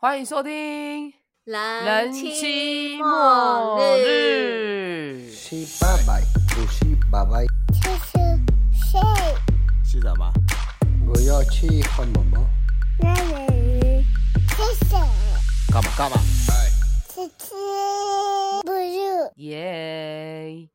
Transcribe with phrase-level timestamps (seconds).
[0.00, 1.12] 欢迎收听
[1.42, 5.30] 人人妻妻末末日，日。
[5.32, 6.22] 七八百，
[6.56, 7.44] 五七八百，
[7.82, 8.16] 这是
[8.72, 9.00] 谁？
[9.84, 10.32] 是什么？
[11.04, 12.48] 我要去看妈妈。
[13.00, 14.04] 那人
[14.50, 14.96] 是谁？
[15.72, 16.16] 干嘛干嘛？
[17.12, 17.56] 是吃
[18.62, 19.32] 不入？
[19.38, 20.68] 耶！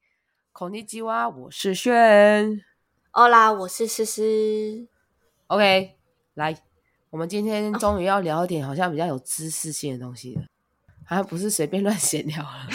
[0.51, 2.61] 孔尼基哇，我是轩。
[3.11, 4.21] 欧啦，我是思思。
[5.47, 5.95] OK，
[6.33, 6.57] 来，
[7.13, 10.41] 我们今天终于要聊一点好像比较有知识性的东西了，
[11.05, 12.67] 好像不是随便乱闲聊了。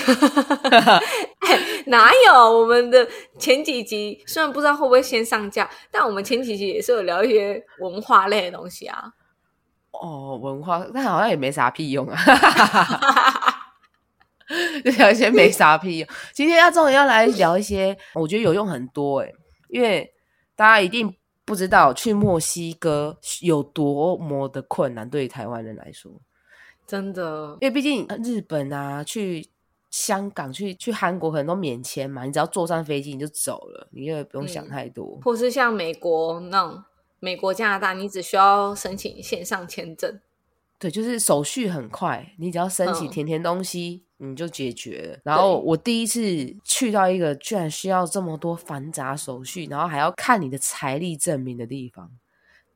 [1.86, 3.04] 哪有我们的
[3.36, 4.22] 前几集？
[4.28, 9.12] 虽然不知道会不会先上架，但我们前几集也是有聊一些文化类的东西啊。
[9.90, 12.16] 哦，文化，但好像也没啥屁用啊。
[14.84, 16.08] 就聊一些没啥屁用。
[16.32, 19.34] 今天要终于要来聊一些，我觉得有用很多诶、
[19.68, 20.08] 因为
[20.54, 21.12] 大家一定
[21.48, 26.12] 不知道去墨西哥有多么的困难，对于台湾人来说，
[26.86, 29.48] 真的，因为毕竟日本啊，去
[29.88, 35.18] 香港、去去韩国可能都免签嘛，你只要坐上飞机你就走了，你也不用想嗯太多。
[35.24, 36.84] 或是像美国那种，
[37.18, 40.20] 美国、加拿大，你只需要申请线上签证。
[40.78, 45.18] 对，就是手续很快，你只要申请嗯填填东西，你就解决了。
[45.24, 46.20] 然后我第一次
[46.64, 52.10] 去到一个居然需要这么多繁杂手续，然后还要看你的财力证明的地方，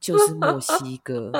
[0.01, 1.31] 就是墨西哥。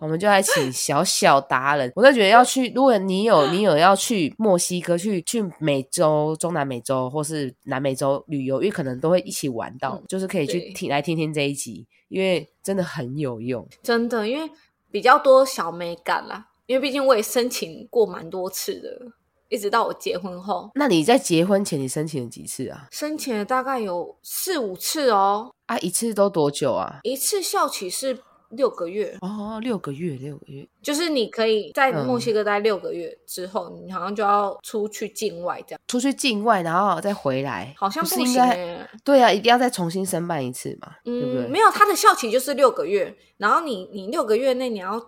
[0.00, 13.68] 我们就来请小小达人，我就觉得要去，如果你有你有要去墨西哥，去去美洲、中南美洲或是南美洲旅游，因为可能都会一起玩到，嗯就是可以去对听来听听这一集，因为真的很有用。
[13.82, 14.50] 真的，因为
[14.90, 16.46] 比较多小美感啦。
[16.66, 19.12] 因为毕竟我也申请过蛮多次的，
[19.50, 22.86] 一直到我结婚后，那你在结婚前你申请了几次啊？
[22.90, 25.52] 申请了大概有四五次哦。
[25.66, 27.00] 啊，一次都多久啊？
[27.02, 28.18] 一次校期是
[28.50, 30.66] 六个月，哦，六个月，六个月。
[30.82, 38.48] 就是你可以在嗯墨西哥待六个月之后，你好像就要出去境外这样，出去境外，然后再回来，好像不行不是应该？
[38.50, 41.46] 欸对啊，一定要再重新申办一次嘛，对不嗯，对？
[41.48, 45.00] 没有，它的校期就是六个月，然后你你六个月内你要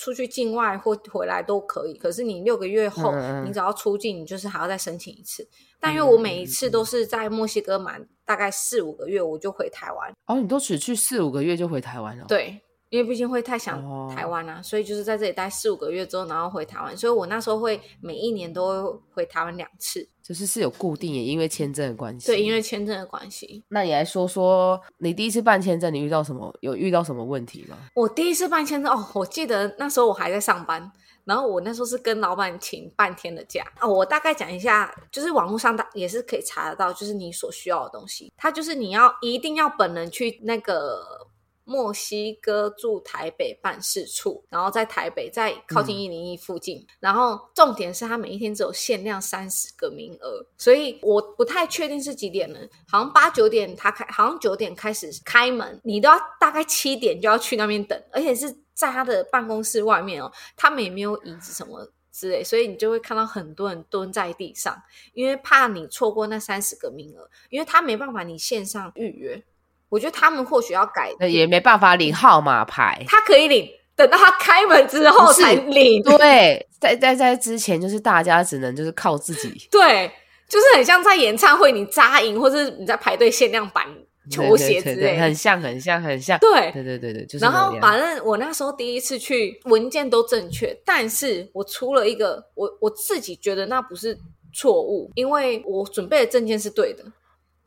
[0.00, 3.12] 出去境外或回来都可以，可是你六个月后，
[3.44, 5.46] 你只要出境，你就是还要再申请一次。
[5.78, 10.10] 但因为我每一次都是在墨西哥满大概四五个月，我就回台湾。
[10.26, 12.58] 哦，你都只去四五个月就回台湾了？，对，
[12.90, 16.96] 因为毕竟会太想哦台湾啊，所以就是在这里待四五个月之后，然后回台湾。
[16.96, 20.08] 所以我那时候会每一年都会回台湾两次。
[20.22, 22.26] 就是是有固定，也因为签证的关系。
[22.26, 23.64] 对，因为签证的关系。
[23.68, 26.54] 那你来说说，你第一次办签证，你遇到什么？
[26.60, 27.76] 有遇到什么问题吗？
[27.94, 30.92] 我第一次办签证哦，我记得那时候我还在上班，
[31.24, 33.88] 然后我那时候是跟老板请半天的假哦。
[33.88, 38.32] 我大概讲一下，就是网络上大也是可以查得到，就是你所需要的东西。
[38.36, 41.28] 它就是你要一定要本人去那个
[41.64, 46.86] 墨西哥驻台北办事处，然后在台北，在靠近一零一附近。
[46.98, 61.92] 然后重点是他每一天只有限量三十个名额，所以我不太确定是几点了，好像八九点他开，好像九点开始开门，你都要大概七点就要去那边等，而且是在他的办公室外面哦，他们也没有椅子什么。
[62.12, 64.76] 之类，所以你就会看到很多人蹲在地上，
[65.14, 69.42] 因为怕你错过那三十个名额，因为他没办法你线上预约。
[69.90, 73.04] 我觉得他们或许要改，那也没办法领号码牌。
[73.06, 76.02] 他可以领，等到他开门之后才领。
[76.02, 80.10] 对，在在在之前，就是大家只能就是靠自己 对，
[80.48, 83.84] 就是很像在演唱会你扎营，或者你在排队限量版
[84.30, 86.38] 球鞋之对对对类的，很像，很像，很像。
[86.38, 94.16] 对对对对对，就是然后反正我那时候第一次去，文件都正确，但是我出了一个我我自己觉得那不是
[94.54, 97.04] 错误，因为我准备的证件是对的。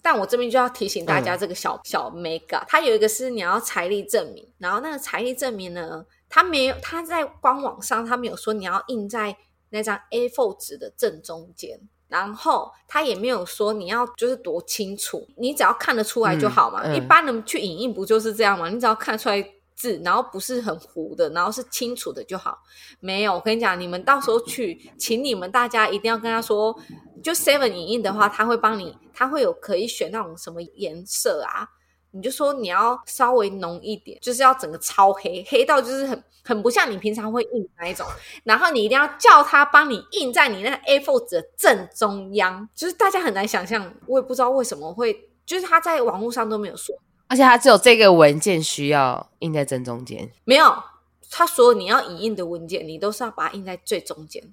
[0.03, 9.35] 但我这边就要提醒大家，嗯这个小、小 mega，它有一个是你要财力证明，然后那个财力证明呢，它没有，它在官网上它没有说你要印在
[9.69, 16.81] 那张 A4 纸的正中间，然后它也没有说你要就是多清楚，你只要看得出来就好嘛。
[16.83, 18.69] 嗯嗯一般人去影印不就是这样嘛？
[18.69, 19.43] 你只要看出来
[19.75, 22.57] 字，然后不是很糊的，然后是清楚的就好。
[22.99, 26.75] 没有，我跟你讲，你们到时候去，请你们大家一定要跟他说，
[27.23, 31.67] 就 Seven 影印的话，他会帮你，他会有可以选那种什么颜色啊。
[32.15, 38.05] 你就说你要稍微浓一点，就是要整个超黑，黑到就是很很不像你平常会印那一种。
[38.43, 46.95] 然后你一定要叫他帮你印在你那个 A4 纸的正中央，就是大家很难想象，我也不知道为什么会，就是他在网络上都没有说，
[47.27, 50.31] 而且它只有这个文件需要印在正中间。
[50.43, 50.73] 没有，
[51.31, 54.43] 它所有你要影印的文件，你都是要把它印在最中间。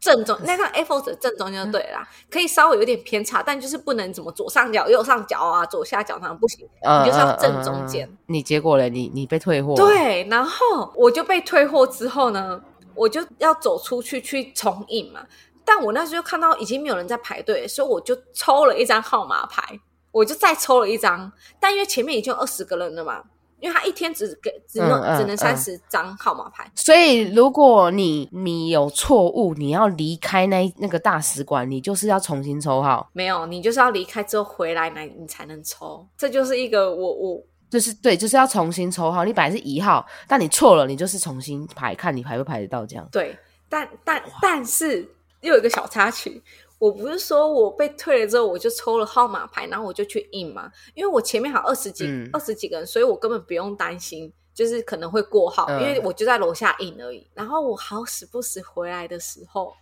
[0.00, 8.10] 正中那张 A4 纸正中间就对了啦，可以稍微有点偏差，但就是不能怎么左上角、右上角啊、左下角那样不行，嗯，你就是要嗯正中间。
[8.24, 12.58] 你结果了，你你被退货。，对，然后我就被退货之后呢，
[12.94, 15.20] 我就要走出去去重印嘛。
[15.66, 19.78] 但我那时候看到已经没有人在排队，所以我就抽了一张号码牌，
[20.12, 21.30] 我就再抽了一张。
[21.58, 23.22] 但因为前面已经有二十个人了嘛，
[23.60, 36.06] 因为他一天只给只能、嗯嗯只能三十张号码牌，所以如果你你有错误，你要离开那那个大使馆，你就是要重新抽号，没有你就是要离开之后回来来你才能抽。
[36.16, 39.24] 这就是一个我我就是对，就是要重新抽号。
[39.24, 43.06] 你本来是一号，但你错了，你就是重新排，看你排不排得到这样。
[43.12, 45.06] 对，但但但是
[45.42, 46.42] 又有一个小插曲，
[46.80, 54.32] 我不是说我被退了之后我就抽了号码牌，然后我就去印嘛，因为我前面还有二十几嗯二十几个人，所以我根本不用担心。
[54.52, 57.26] 就是可能会过号，嗯因为我就在楼下印而已。
[57.32, 59.72] 然后我好死不死回来的时候，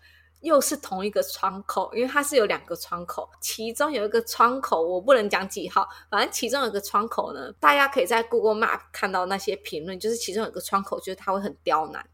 [0.41, 12.07] 又是同一个窗口，因为它是有两个窗口，其中有一个窗口我不能讲几号，反正其中有一个窗口呢，大家可以在 Google Map 看到那些评论，就是其中有一个窗口，就是它会很刁难。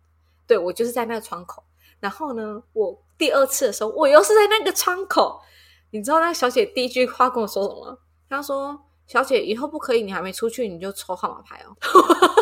[0.47, 1.63] 对我就是在那个窗口，
[2.01, 5.41] 然后呢，我第二次的时候，我又是在那个窗口，
[5.91, 7.99] 你知道那个小姐第一句话跟我说什么？
[8.29, 11.75] 她说：“小姐，以后不可以，你还没出去你就抽号码牌哦。”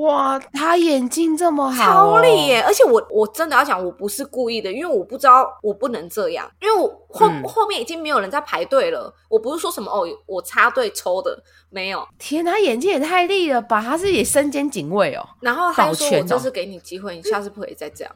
[0.00, 2.60] 哇，他眼睛这么好、超厉耶！！
[2.60, 9.14] 而且我我真的要讲，我不是故意的，因为我不知道我不能这样，因为我后、嗯后面已经没有人在排队了。
[9.30, 11.40] 我不是说什么哦，我插队抽的，
[11.70, 12.06] 没有。
[12.18, 13.80] 天，他眼睛也太利了吧！
[13.80, 15.24] 他是也身兼警卫哦。
[15.40, 18.12] 然后他就说：“保全哦我这次给你机会，你下次不可以再这样。”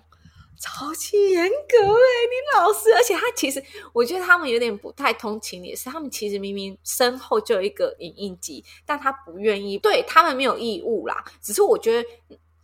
[0.60, 3.64] 超级严格哎，你老师，而且他其实，
[3.94, 11.24] 我觉得他们有点不太通情理，是他们其实明明身后就有一个影印机，但他不愿意，对他们没有义务啦。
[11.40, 12.08] 只是我觉得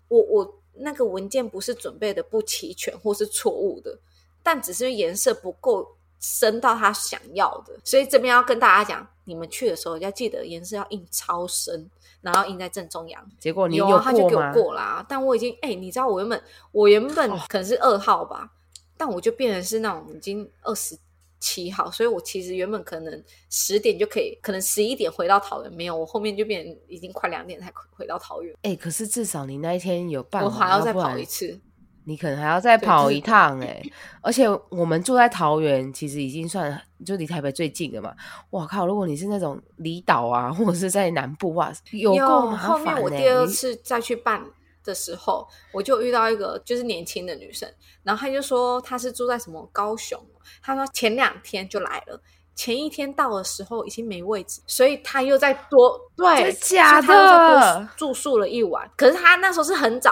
[0.09, 3.99] 我我那个文件不是准备的不齐全或是错误的，
[4.43, 11.91] 但只是颜色不够深到他想要的，所以这边要跟大家讲，你们去的时候要记得颜色要印超深，
[12.33, 13.31] 然后印在正中央。
[13.39, 15.05] 结果你有啊，他就给我过啦。
[15.09, 16.43] 但我已经哎、你知道我原本
[16.73, 18.51] 我原本哦可能是二号吧，
[18.97, 20.99] 但我就变成是那种已经二十
[21.39, 31.61] 七号，所以我其实原本可能十点就可以，可能十一点回到桃园，没有，我后面就变成已经快两点才回到桃园，哎、可是至少你那一天有办完，我还要再跑一次。
[32.09, 33.83] 你可能还要再跑一趟哎、
[34.21, 38.15] 而且我们住在桃园，其实已经算就离台北最近了嘛。
[38.51, 38.87] 哇靠！
[38.87, 42.95] 如果你是那种离岛啊，或者是在南部哇，有够麻后烦、欸。
[42.95, 44.41] 面我第二次再去办
[44.85, 47.69] 的时候，我就遇到一个就是年轻的女生，
[48.05, 50.17] 然后她就说她是住在什么高雄，
[50.63, 52.21] 她说前两天就来了。
[52.55, 58.89] 前一天到的时候已经没位置，所以她又再多对，真假的住宿了一晚。
[58.97, 60.11] 可是她那时候是很早，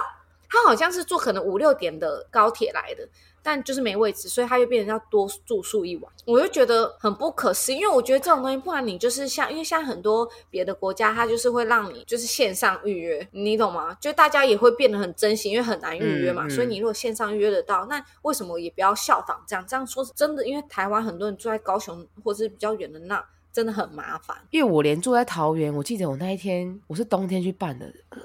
[0.49, 3.07] 他好像是坐可能五六点的高铁来的，
[3.43, 6.11] 但就是没位置，所以他又变成要多住宿一晚。
[6.25, 13.95] 我就觉得很不可思议，因为我觉得这种东西，不然你就是像，因为像很多别的国家，它就是会让你就是线上预约，你懂吗？
[14.01, 16.49] 就大家也会变得很珍惜，因为很难预约嘛。
[16.49, 19.65] 所以你如果线上预约得到，那为什么也不要效仿这样？
[19.67, 23.23] 这样说是真的，因为台湾很多人住在高雄或是比较远的那，
[23.55, 24.35] 真的很麻烦。
[24.51, 28.19] 因为我连住在桃园，我记得我那一天我是冬天去办的，呃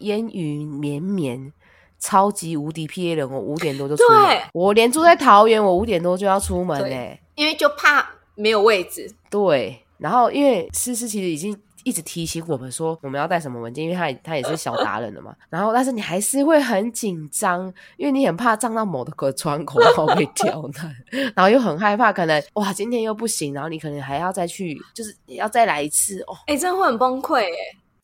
[0.00, 1.50] 烟雨绵绵，
[1.98, 4.38] 超级无敌 P A 人，我五点多就出门。
[4.52, 15.34] 我连住在桃园，我五点多就要出门对嘞、因为就怕没有位置，对，然后因为思思其实已经一直提醒我们说我们要带什么文件，因为他也他也是小达人了嘛。
[15.50, 20.96] 然后但是你还是会很紧张，因为你很怕撞到某个窗口然后被刁难，
[21.34, 27.48] 然后又很害怕可能哇今天又不行，然后你可能还要再去，就是要再来一次哦，哎、真的会很崩溃哎、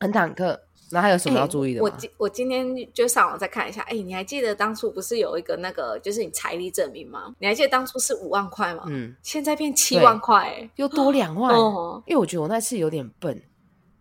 [0.01, 0.59] 很忐忑。
[0.91, 1.89] 然后还有什么要哎注意的吗？
[1.91, 7.35] 我今我今天就上网再看一下，哎，你还记得当初不是有一个那个就是你财力证明吗？
[7.39, 8.85] 你还记得当初是五万块吗？
[8.87, 13.43] 嗯，现在变七对万块、哎又多两万，哦因为我觉得我那次有点笨，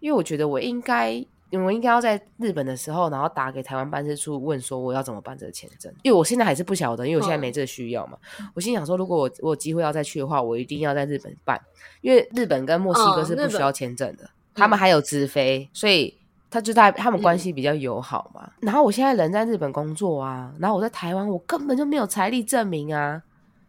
[0.03, 8.17] 因为我觉得我应该，我应该要在日本的时候，然后打给台湾办事处问说我要怎么办这个签证，因为我现在还是不晓得，因为我现在没这个需要嘛。
[8.53, 11.57] 我心想说，如果我我有机会要再去的话，我一定要在日本办，
[12.01, 16.13] 因为日本跟墨西哥是不需要签证的，他们还有直飞，所以。
[16.53, 23.19] 他就在他们关系比较友好嘛，然后我现在人在日本工作啊，然后我在台湾，我根本就没有财力证明啊，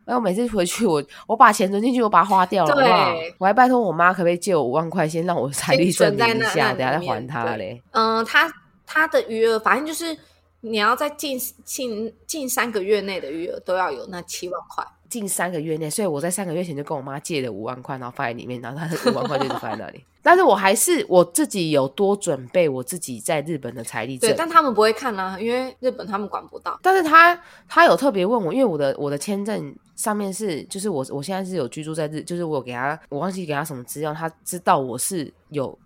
[0.04, 3.34] 然后每次回去我我把钱存进去，我把它花掉了，好不好对？
[3.38, 7.82] 我还拜托我妈可不可以借我五万块，先让我财力证先存在那明一下，等下再还她嘞。
[7.92, 8.52] 嗯、他
[8.86, 10.16] 他的余额反正就是
[10.60, 14.84] 你要在近近近三个月内的余额都要有那七万块。
[15.20, 20.04] 近三个月内，所以我在三个月前就跟我妈借了五万块，然后放在里面，然后她的五万块就是放在那里。
[20.22, 26.76] 但是我还是我自己有多准备我自己在日本的财力证对，，但他们不会看啊，因为日本他们管不到。
[26.82, 35.78] 但是他他有特别问我，因为我的我的签证上面是就是我我现在是有居住在日，就是我有给他我忘记给他什么资料，他知道我是有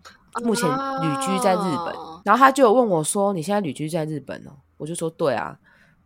[0.42, 5.58] 目前旅居在日本，哦然后他就有问我说：“你现在旅居在日本哦？”我就说：“对啊。”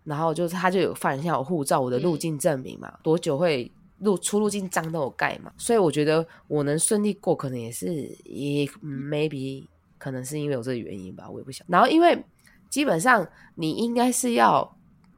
[0.04, 7.92] 然后就是他就有放一下我护照、我的入嗯境证明嘛，多久会入出入境章都有盖嘛，所以我觉得我能顺利过，可能也是
[8.24, 9.66] 也、嗯 maybe
[9.98, 11.64] 可能是因为有这个原因吧，我也不想。
[11.68, 12.24] 然后因为
[12.68, 14.76] 基本上你应该是要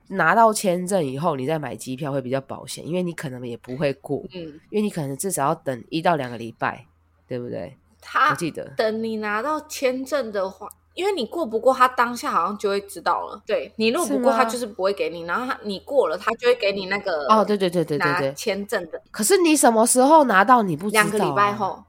[0.09, 6.87] 拿到签证以后，你再买机票会比较保险，因为你可能也不会过，嗯，因为你可能至少要等一到两个礼拜，
[7.26, 7.75] 对不对？
[7.88, 8.75] 我他记得。
[8.76, 13.43] 等你拿到签证的话，因为你过不过，他当下好像就会知道了。
[13.45, 18.33] 对你如果不过，他就是不会给你，然后他你过了，他就会给你那个哦，对对对对对拿对。
[18.35, 20.63] 签证的可是你什么时候拿到？
[20.63, 21.05] 你不知道、啊。
[21.05, 21.53] 两个礼拜。
[21.53, 21.85] 后，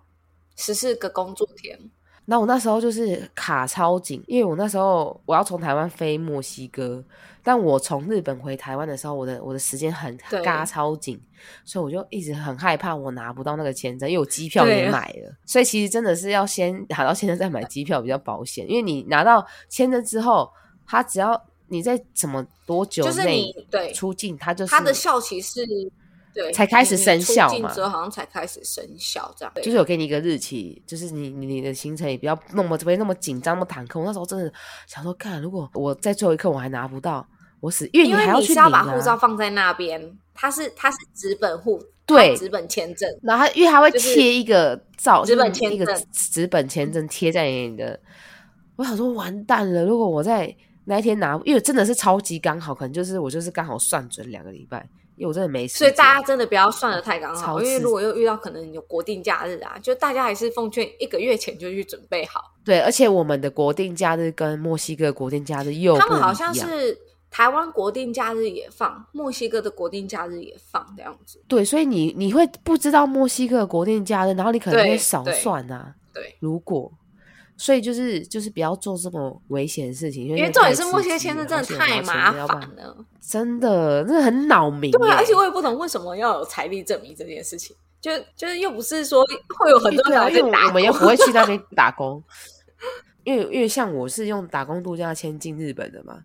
[0.55, 1.79] 十四个工作天。
[2.25, 7.03] 那我那时候就是卡超紧，因为我那时候我要从台湾飞墨西哥，
[7.43, 11.21] 但我从日本回台湾的时候，我的我的时间很对嘎超紧，
[11.63, 20.51] 所以我就一直很害怕我拿不到那个签证，因为我机票也买了，所以其实真的是要先拿到签证再买机票比较保险，因为你拿到签证之后，
[20.87, 23.53] 他只要你在什么多久就是内
[23.93, 25.61] 出境，他就是它的效期是，
[26.35, 29.53] 对，才开始生效嘛之后好像才开始生效，这样。
[29.55, 33.99] 就是有给你一个日期，就是你你你的行程也不要那么不会那么紧张、那么忐忑。
[33.99, 34.51] 我那时候真的
[34.85, 37.25] 想说，看如果我在最后一刻我还拿不到，
[37.61, 47.97] 我死，因为你还要你是要把护照放在那边，它是它是纸本护，对它纸本签证，然后因为他会贴一个照，纸本就是一个签证纸本签证贴在你的。
[48.75, 55.77] 我想说完蛋了，如果我在那一天拿，因为真的是超级刚好，可能就是我就是刚好算准两个礼拜，因为我真的没事。
[55.77, 62.53] 所以大家真的不要算的太刚好，因为如果又遇到可能有国定假日啊，就大家还是奉劝一个月前就去准备好。
[62.63, 66.97] 对，而且我们的国定假日跟墨西哥国定假日又他们好像是
[67.29, 71.43] 台湾国定假日也放，墨西哥的国定假日也放这样子。
[71.47, 75.93] 对，所以你你会不知道墨西哥的国定假日，然后你可能对会少算啊。
[76.13, 76.91] 对，如果，
[77.57, 83.05] 所以就是就是不要做这么危险的事情，因为重点是墨签证真的太麻烦了。
[83.21, 84.91] 真的，真的很恼民。
[84.91, 89.23] 对啊，而且我也不懂为什么要有财力证明这件事情，就就是又不是说
[89.57, 92.21] 会有很多人来这打我们也不会去那 边打工，
[93.23, 96.19] 因为因为像我是用打工度假签进日本的嘛，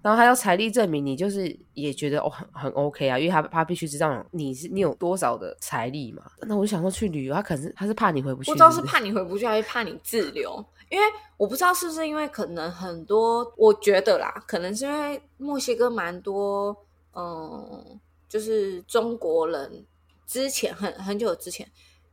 [0.00, 6.22] 然后还要财力证明，你就是也觉得哦很很 OK 啊，因为他他必须知道你是你有多少的财力嘛。
[6.46, 10.64] 那我就想说去旅游，他可能是他是怕你回不去，不知道是怕你回不去，还是怕你滞留。
[10.90, 11.04] 因为
[11.36, 16.76] 我不知道是不是因为可能很多，我觉得啦，可能是因为墨西哥蛮多，
[17.12, 19.84] 嗯，就是中国人
[20.26, 21.70] 之前很很久之前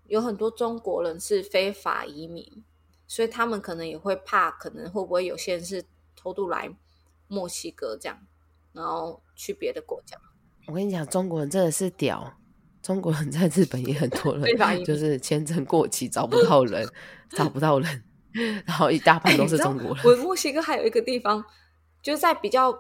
[0.07, 2.63] 有很多中国人是非法移民，
[3.07, 5.83] 所以他们可能也会怕，可能会不会有些人是
[6.15, 6.69] 偷渡来
[7.27, 8.17] 墨西哥这样，
[8.73, 10.17] 然后去别的国家。
[10.67, 12.37] 我跟你讲，中国人真的是屌。
[12.81, 14.43] 中国人在日本也很多人，
[14.83, 16.85] 就是签证过期找不到人，
[17.29, 18.03] 找不到人，
[18.65, 20.03] 然后一大半都是中国人。
[20.05, 21.43] 我墨西哥还有一个地方，
[22.01, 22.75] 就是在比较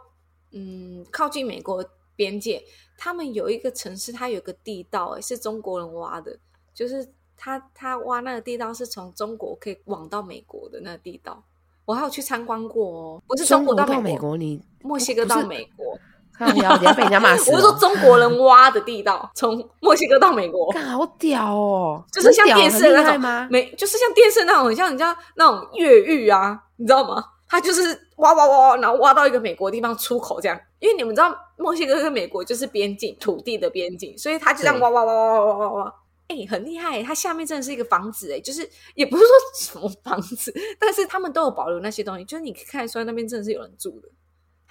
[0.51, 1.83] 嗯靠近美国
[2.15, 2.63] 边界，
[2.97, 6.37] 他们有一个城市，它有个地道，哎，是中国人挖的，
[6.73, 11.43] 就是他他挖那个地道是从中国可以往到美国的那个地道，
[11.85, 15.99] 我还有去参观过哦，不是中国美到美国，你墨西哥到美国，
[16.37, 17.51] 他腰，你要被人家骂死。
[17.51, 22.03] 我说中国人挖的地道，从墨西哥到美国，干好屌哦！
[22.11, 27.23] 就是像电视那种，吗没就是像电视那种，像人家那种越狱啊，你知道吗？
[27.47, 30.59] 他就是挖挖挖，然后挖到一个美国地方出口这样。
[30.79, 35.93] 因为你们知道墨西哥跟美国就是边境土地的边境，所以他就这样挖挖挖挖挖挖挖挖。
[36.27, 37.03] 哎、很厉害！
[37.03, 44.07] 它下面真的是一个房子哎，就是也不是说什么房子， 但是他们都有保留那些东西，就是你可以看得出来那边真的是有人住的。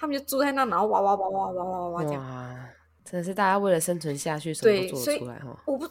[0.03, 2.21] 他们就住在那，然后哇哇哇哇哇哇哇这样。
[2.21, 2.69] 哇，
[3.05, 5.57] 真的是大家为了生存下去，什么都做得出来哈。
[5.65, 5.85] 我不，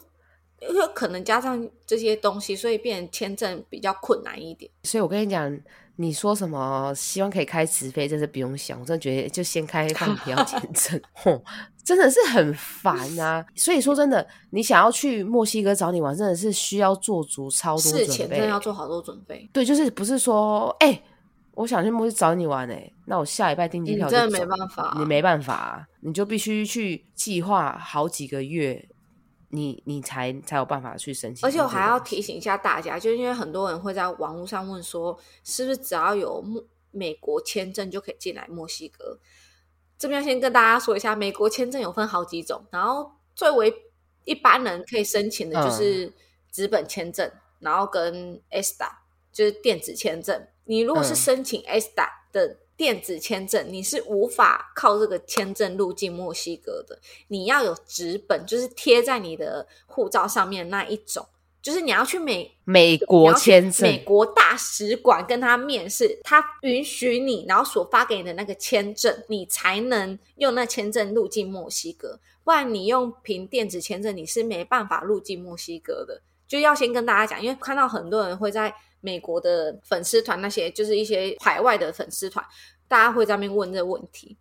[0.61, 4.69] 因为可能加上这些东西，所以变成签证比较困难一点。
[4.83, 5.59] 所以我跟你讲，
[5.95, 11.43] 你说什么希望可以开直飞，真是不用想，我真的觉得就先开放不要签证， 吼，
[11.83, 13.43] 真的是很烦啊。
[13.55, 18.47] 所以说真的，你想要去墨西哥找你玩，真的是需要做足超多准事前真的备。
[18.47, 21.01] 要做好多准备，对，就是不是说，哎、
[21.55, 28.89] 我想去墨西哥找你玩、哎，那我下礼拜订机票你真的没办法啊你没办法、啊，你就必须去计划好几个月，
[29.49, 31.47] 你你才才有办法去申请。
[31.47, 39.19] 而且我还要提，醒一下大家，就是因为很多人会在网络上问说，是不是只要有墨美国签证就可以进来墨西哥？
[39.97, 43.71] 这边要先跟大家说一下，美国签证有分好几种，然后最为
[44.25, 46.11] 一般人可以申请的就是
[46.51, 48.89] 纸本签证，然后跟 ESTA
[49.31, 50.47] 就是电子签证。
[50.65, 56.97] 你如果是嗯申请 ESTA 的电子签证，你是无法靠这个签证入境墨西哥的。
[57.27, 61.27] 你要有纸本，就是贴在你的护照上面那一种，
[61.61, 72.19] 就是你要去美美你国签证美国大使馆跟他面试，他允许你，然后所发给你的那个签证，你才能用那签证入境墨西哥。
[72.43, 76.21] 不然你用凭电子签证，你是没办法入境墨西哥的。
[76.47, 82.43] 就要先跟大家讲，因为看到很多人会在美国的粉丝团那些，就是一些海外的粉丝团，
[82.87, 84.37] 大家会在那边问这个问题。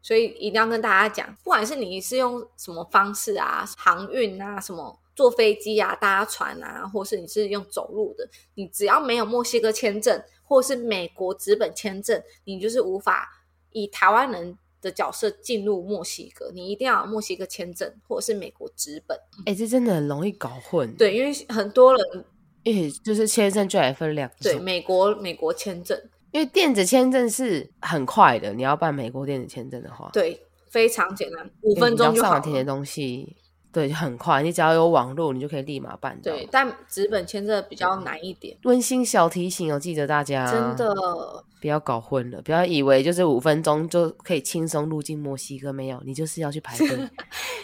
[0.00, 16.50] 所以一定要跟大家讲，不管是你是用什么方式啊，航运啊，什么坐飞机啊、搭船啊，或是你是用走路的，你只要没有墨西哥签证或是美国直本签证，你就是无法以台湾人的角色进入墨西哥。
[16.52, 19.18] 你一定要有墨西哥签证或者是美国直本。
[19.46, 22.24] 哎、这真的很容易搞混。，对，因为很多人
[22.64, 25.98] 因为就是签证就来分两种，对美国美国签证，
[26.32, 30.40] 因为电子签证是很快的，你要办美国电子签证的话，对，
[30.70, 32.72] 非常简单，五分钟就好上网填的。
[32.72, 33.36] 东西，
[33.72, 36.32] 对，就很快，你只要有网络，你就可以立马办到。
[36.32, 40.94] 对，，但纸本签证比较难一点，温馨小提醒哦，记得大家真的。
[41.60, 46.88] 不要搞混了，不要以为就是五分钟就可以轻松入境墨西哥，没有，你就是要去排队。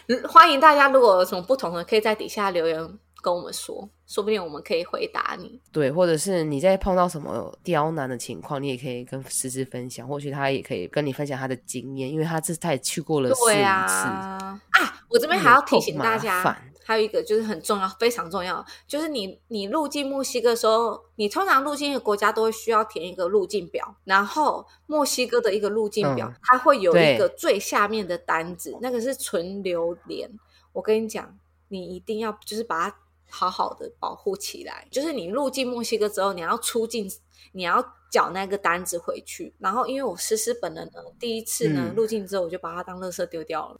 [0.06, 5.60] 嗯 欢迎大家，如果有什么不同的，可以在底下留言跟我们说，说不定我们可以回答你。
[5.72, 13.62] 对，或者是你在碰到什么刁难的情况，你也可以跟思思分享，或许他也可以跟你分享他的经验，因为他这他也去过了四五对次。
[13.62, 30.30] 啊，啊，我这边还要提醒大家烦，还有一个就是很重要、非常重要，就是你你入境墨西哥的时候，你通常入境的国家都会需要填一个入境表，然后墨西哥的一个入境表，嗯它会有一个最下面的单子，那个是纯榴莲。
[30.72, 31.36] 我跟你讲，
[31.68, 32.96] 你一定要就是把它
[33.30, 34.86] 好好的保护起来。
[34.90, 37.10] 就是你入境墨西哥之后，你要出境，
[37.52, 39.54] 你要缴那个单子回去。
[39.58, 43.76] 然后，因为我思思本人呢，第一次呢、嗯入境之后，我就把它当垃圾丢掉了。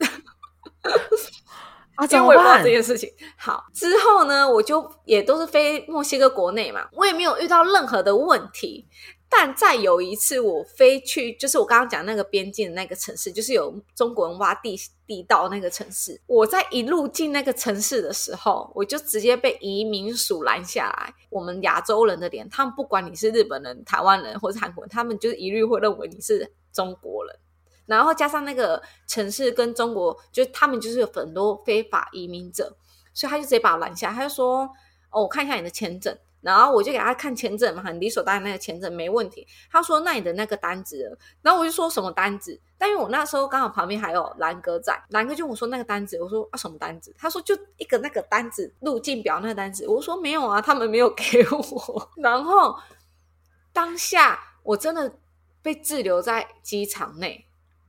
[1.95, 2.69] 啊，怎 么因为我也不知道这？
[2.69, 3.11] 件事情。
[3.37, 8.87] 好，之后呢，我就也都是飞墨西哥国内嘛，我也没有遇到任何的问题。
[9.33, 16.19] 但再有一次，我飞去，就是我刚刚讲那个边境的那个城市，就是有中国人挖地地道那个城市。
[16.27, 21.13] 我在一路进那个城市的时候，我就直接被移民署拦下来。
[21.29, 27.33] 我们亚洲人的脸，他们不管你是日本人、台湾人或是韩国人，他们就一律会认为你是中国人。
[27.85, 32.75] 然后加上那个城市跟中国，就他们就是有很多非法移民者，
[33.13, 34.69] 所以他就直接把我拦下，他就说
[35.09, 39.47] ：“哦，我看一下你的签证。”然后我就给他看签证嘛，很理所当然那个签证没问题。
[39.71, 42.59] 他说：“那你的那个单子？”然后我就说什么单子？
[42.77, 47.13] 但因为我那时候刚好旁边还有兰哥在，兰哥就我说那个单子，我说啊什么单子？
[47.17, 52.11] 他说就一个那个单子入境表那个单子，我说没有啊，他们没有给我。
[52.17, 52.75] 然后
[53.71, 55.13] 当下我真的
[55.61, 57.45] 被滞留在机场内，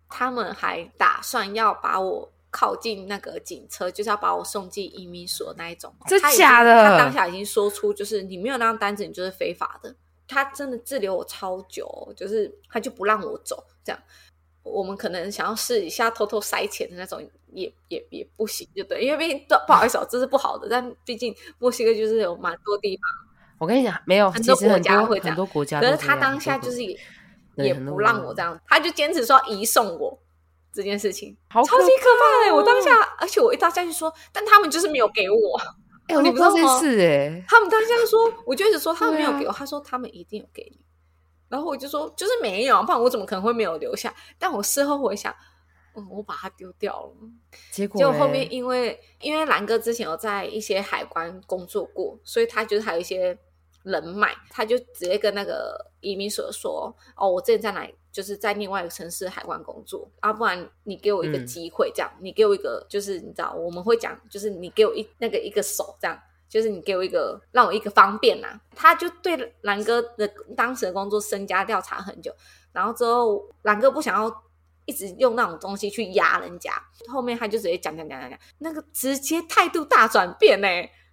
[0.09, 5.93] 他们还打算要把我靠近那个警车，就是要把我送进移民所那一种。
[6.07, 9.93] 真他已经假的他当下已经说出，就是你没有那张单子，你就是非法的。
[10.29, 14.01] 他真的滞留我超久哦，就是他就不让我走，这样。
[14.62, 17.21] 我们可能想要试一下偷偷塞钱的那种，
[17.53, 20.69] 也也也不行，就对，因为毕竟不好意思哦，这是不好的。
[20.71, 23.03] 但毕竟墨西哥就是有蛮多地方，
[23.59, 26.97] 我跟你讲，没有，很多国家会这样很多国家可是他当下就是也
[27.57, 30.17] 也不让我这样，他就坚持说移送我
[30.73, 32.57] 这件事情，好超级可怕的、哦。
[32.57, 35.61] 我当下，而且我一当下就说，但他们就是没有给我，
[36.09, 40.85] 哎、我你不知道吗事哎、他们当下就说，我就一直说他们没有给我，他说他们一定有给你，
[41.49, 44.15] 然后我就说就是没有，不然我怎么可能会没有留下？
[44.39, 45.35] 但我事后回想，
[45.95, 47.13] 嗯，我把它丢掉了。
[47.71, 53.39] 结果结果后面因为因为兰哥之前有在一些海关工作过，所以他就是还有一些
[53.83, 66.16] 人脉，他就直接跟那个移民所说：“哦，我之前在哪里，就是在另外一个城市海关工作，啊，不然你给我一个嗯机会，这样、你给我一个，就是你知道我们会讲，就是你给我一那个一个手这样。”
[66.53, 72.31] 就是你给我一个，让我一个方便呐、他就对兰哥的当时的工作身家调查很久，
[72.72, 74.31] 然后之后兰哥不想要
[74.85, 76.70] 一直用那种东西去压人家，
[77.09, 80.68] 后面他就直接讲讲讲讲讲，那个直接态度大转变呢、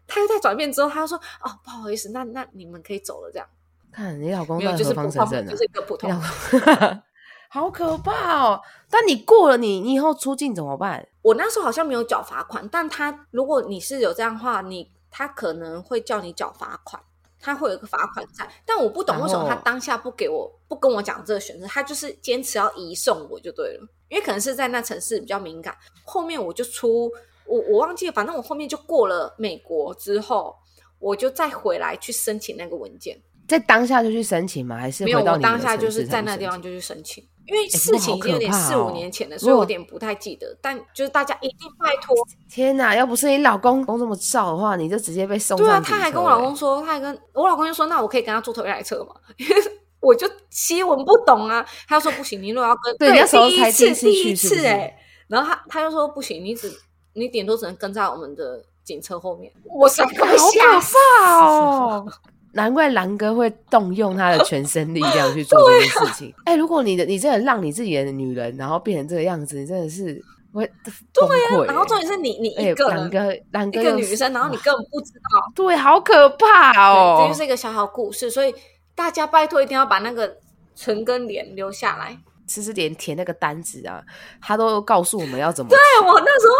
[0.05, 3.47] 态度大转变之后，他就说：“哦，不好意思，那那你们可以走了。”这样
[3.91, 5.57] 看你老公没有，到底何就是普通，方神圣啊就？
[5.57, 6.15] 是一个普通老。
[6.17, 7.01] 公
[7.51, 8.61] 好可怕哦！
[8.91, 11.07] 但你过了你，你以后出境怎么办？
[11.23, 17.01] 我那时候好像没有缴罚款，但他如果你是有这样的话，你他可能会叫你缴罚款，
[17.39, 18.47] 他会有一个罚款在。
[18.67, 25.75] 但我不懂为什么他当下不给我不跟我讲这个选择，他就是坚持要移送我就对了，因为可能是在那城市比较敏感。
[26.03, 27.11] 后面我就出
[27.47, 30.55] 我我忘记了，反正我后面就过了美国之后，
[30.99, 33.19] 我就再回来去申请那个文件。
[33.49, 34.77] 在当下就去申请吗？
[34.77, 40.55] 还是没有，回到当下就是在那地方就去申请，因为事情已经有点四五年前了，所以我有点不太记得。
[40.61, 42.15] 但就是大家一定拜托。
[42.47, 42.95] 天哪！
[42.95, 49.15] 要不是你老公公这么照的话，你就直接被送对啊，上他还跟我老公说，他还跟我老公就说，那我可以跟他坐同一台车吗？
[49.37, 49.55] 因 为
[49.99, 51.65] 我就西文不懂啊。
[51.87, 54.95] 他就说不行，你如果要跟对那时候第一才第一次次第一次哎、
[55.27, 56.71] 然后他他就说不行，你只
[57.13, 59.51] 你顶多只能跟在我们的警车后面。
[59.65, 60.95] 我整个好可吓死。
[61.23, 62.05] 怕哦！
[62.53, 66.33] 难怪狼哥会动用他的全身力量去做 这件事情。
[66.45, 70.65] 哎、如果你的你真的让你自己的女人，然后变成这个样子，你真的是会
[71.13, 73.19] 崩溃、然后重点是你你哎一个人、狼哥
[73.51, 75.51] 狼哥一个女生，然后你根本不知道。
[75.53, 77.19] 对，好可怕对，哦！
[77.21, 78.53] 这就是一个小小故事，所以
[78.95, 80.35] 大家拜托一定要把那个
[80.75, 82.17] 唇跟脸留下来。
[82.47, 84.01] 其实连填那个单子啊，
[84.41, 86.55] 他都告诉我们要怎么 对我那时候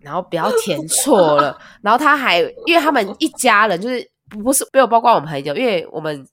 [0.00, 1.58] 然后不要填错了。
[1.80, 6.26] 然后他还因为他们一家人就是不是没有包括我们朋友，因为我们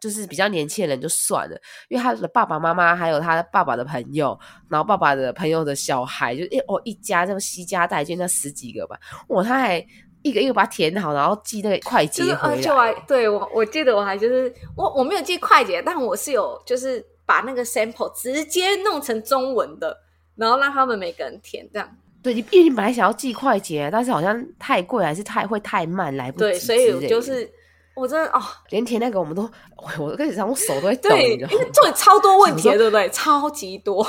[0.00, 1.56] 就是比较年轻的人就算了，
[1.88, 4.38] 因为他的爸爸妈妈还有他爸爸的朋友，
[4.68, 9.78] 然后爸爸的朋友的小孩，就一哦一家这么西家带眷那十几个吧，哇，他还
[10.22, 13.04] 一个一个把它填好，然后寄那个快捷就是而回且我还来。
[13.06, 19.96] 对我我记得我还就是我我没有记快捷，但我是有就是把那个 sample 直接弄成中文的，
[20.36, 21.88] 然后让他们每个人填这样。
[22.24, 27.48] 对，你因为你本来想要寄快捷，但是好像太贵，还是太会太慢，来不及对，所以就是
[27.94, 29.42] 我真的哦，连填那个我们都，
[29.76, 31.10] 我我跟你讲，我手都会抖？
[31.10, 33.08] 因为这里超多问题对不对？
[33.10, 34.04] 超级多。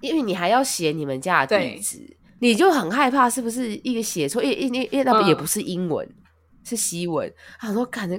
[0.00, 1.98] 因为你还要写你们家的地址，
[2.38, 6.08] 你就很害怕是不是一个写错，因为因为因为那边也嗯不是英文，
[6.64, 7.30] 是西文。
[7.60, 8.18] 他说感觉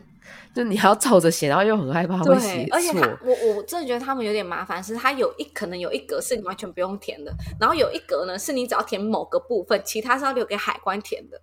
[0.53, 3.07] 就你还要照着写，然后又很害怕会写对，而且他。
[3.23, 11.39] 我我真的觉得他们有点麻烦，是他有一可能有一格是你完全不用填的，然后有一格呢是你只要填某个部分，其他是要留给海关填的。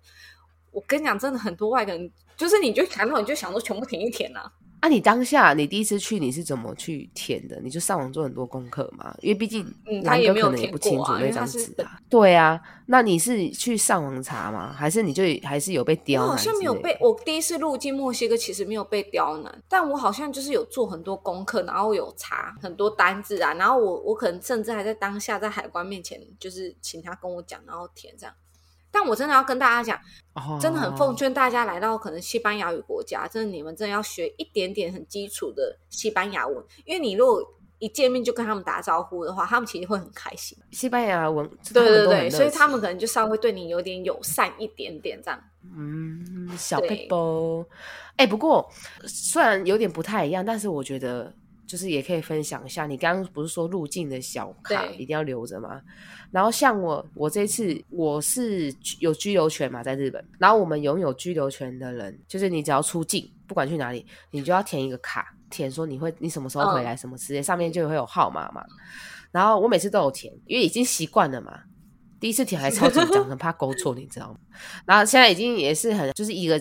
[0.71, 4.51] 我跟你讲，真的很多外国人，就是你就想到你就想说全部填一填啊。
[4.79, 7.59] 啊，你当下你第一次去你是怎么去填的？
[7.61, 11.99] 你就上网做很多功课嘛，因为毕竟嗯他南也没有填哥可能也不清楚那张纸啊。
[12.07, 14.71] 对啊，那你是去上网查吗？
[14.71, 16.29] 还是你就还是有被刁难？
[16.29, 28.35] 好像没有被，我第一次入境墨西哥，其实没有被刁难，但我好像就是有做很多功课，然后有查很多单字啊，然后我我可能甚至还在当下在海关面前，就是请他跟我讲，然后填这样。
[28.99, 29.95] 但我真的要跟大家讲，
[30.33, 37.39] 哦真的很奉劝大家来到可能西班牙语国家，真的你们真的要学一点点很基础的西班牙文，因为你如果
[37.77, 40.57] 一见面就跟他们打招呼的话，他们其实会很开心。
[40.71, 45.39] 西班牙文，对对对，所以他们可能就稍微对你有点友善一点点这样。
[45.61, 47.65] 嗯，小对 p e
[48.15, 48.67] 哎、不过
[49.05, 51.31] 虽然有点不太一样，但是我觉得
[51.67, 52.87] 就是也可以分享一下。
[52.87, 55.81] 你刚刚不是说入境的小卡一定要留着吗？
[56.31, 60.23] 然后像我，我这次我是有居留权嘛，在日本。
[60.39, 68.63] 然后我们拥有居留权的人，就是你只要出境，不管去哪里，你就要填一个卡，填说你会你什么时候回来，什么之类，上面就会有号码嘛。
[69.31, 71.59] 然后我每次都有填，因为已经习惯了嘛。
[72.19, 74.39] 第一次填还超紧张， 很怕勾错，你知道吗？
[74.85, 76.59] 然后现在已经也是很就是一个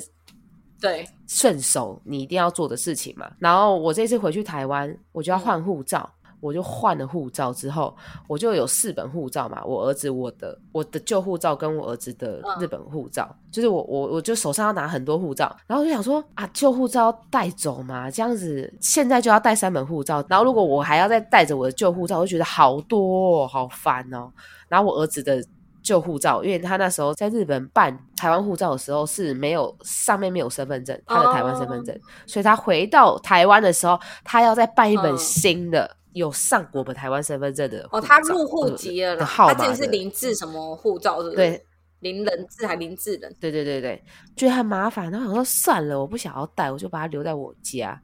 [0.80, 3.30] 对，顺手你一定要做的事情嘛。
[3.38, 6.08] 然后我这次回去台湾，我就要换护照，
[6.40, 7.96] 我就换了护照之后，
[8.28, 24.30] 我就有四本护照嘛，我儿子我的我的旧护照跟我儿子的日本护照，就是我我我就手上要拿很多护照，然后我就想说啊，旧护照要带走嘛，这样子现在就要带三本护照，然后如果我还要再带着我的旧护照，我就觉得好多、哦、好烦哦。
[24.68, 25.42] 然后我儿子的
[25.86, 31.96] 旧护照，因为他那时候在日本办台湾护照的时候是没有上面没有身份证，他的台湾身份证，
[32.26, 35.18] 所以他回到台湾的时候，他要再办一本嗯。
[35.18, 41.36] 新的、有上我们台湾身份证的哦，他入户籍了他之前是林志什么护照，是不是？
[41.36, 41.64] 对，
[42.00, 44.02] 林人志还林志人，对对对对，
[44.34, 48.00] 觉得很麻烦，然后我说算了，我不想要带，我就把它留在我家。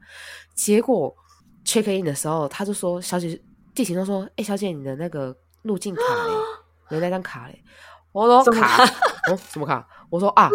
[0.55, 1.13] 结果
[1.65, 3.39] check in 的时候，他就说：“小姐，
[3.73, 6.33] 地勤都说，哎、小姐，你的那个入境卡嘞，
[6.93, 7.63] 你的那张卡嘞？”
[8.13, 8.83] 我说卡，
[9.31, 9.85] 哦，什么卡？
[10.09, 10.49] 我说啊，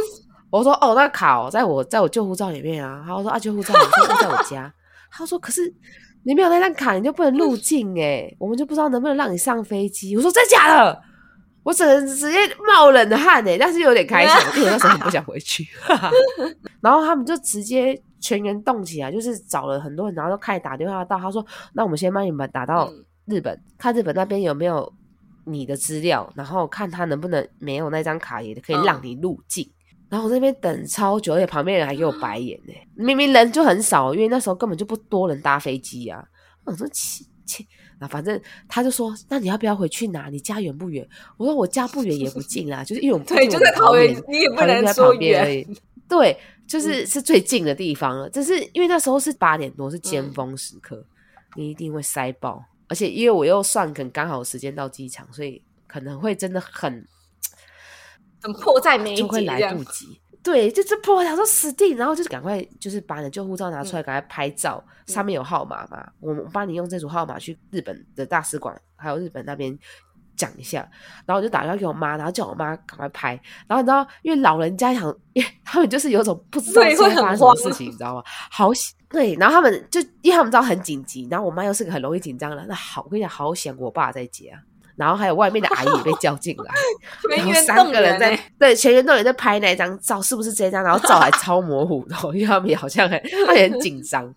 [0.51, 3.05] 我说哦，那卡哦，在我在我旧护照里面啊。
[3.07, 4.73] 然后说啊，旧护照，我说在我家。
[5.11, 5.63] 他说可是
[6.23, 10.17] 你没有那张卡，你就不能入境哎，我们就不知道能不能让你上飞机。
[10.17, 11.03] 我说真假的？
[11.65, 15.67] 我只能直接冒冷汗哎，但是有点开心，因为那时候很不想回去。
[16.81, 24.91] 然后他们就直接全员动起来，就是找了很多人，然后都开始打电话到他说：“那我们先帮你们打到嗯日本，看日本那边有没有
[25.49, 29.69] 你的资料，然后看他能不能没有那张卡也可以嗯让你入境。
[30.09, 36.25] 然后我那边等超久，而且旁边人还给我白眼呢、 明明人就很少，因为那时候根本就不多人搭飞机啊。
[36.65, 37.65] 我说切切，
[37.99, 40.31] 啊，反正他就说，那你要不要回去拿？
[40.31, 41.07] 你家远不远？
[41.37, 45.57] 我说我家不远也不近啊，就是因为我们对，就在桃园，你也不能说远。
[45.59, 45.77] 远。
[46.09, 48.31] 对，就 是是最近的地方了。
[48.31, 51.05] 只是因为那时候是八点多，是尖峰时刻，
[51.55, 52.65] 你一定会塞爆。
[52.89, 57.07] 而且因为我又算可能刚好时间到机场，所以可能会真的很
[58.43, 60.21] 很迫在眉睫就会来不及。
[60.43, 69.77] 对，就这破想说死定，然后就是赶快就是把你的旧护照拿出来，赶快拍照，上面有号码嘛，我们帮你用这组号码去日本的大使馆，还有日本那边
[70.39, 70.79] 讲一下，
[71.27, 73.31] 然后我就打电话给我妈，然后叫我妈赶快拍，
[73.67, 75.03] 然后你知道，因为老人家想，
[75.35, 78.23] 因为他们就是有种不知道对会发生什么事情，你知道吗？
[78.51, 84.61] 好险对，然后他们就因为他们知道很紧急，然后我妈又是个很容易紧张的人，那好，我跟你讲，好险我爸在接啊，
[84.97, 86.75] 然后还有外面的阿姨也被叫进来，
[87.37, 90.85] 然后三个人在对全员动员在拍那一张照，是不是这张？
[90.85, 94.33] 然后照还超模糊的哦， 因为他们也好像很他们也很紧张。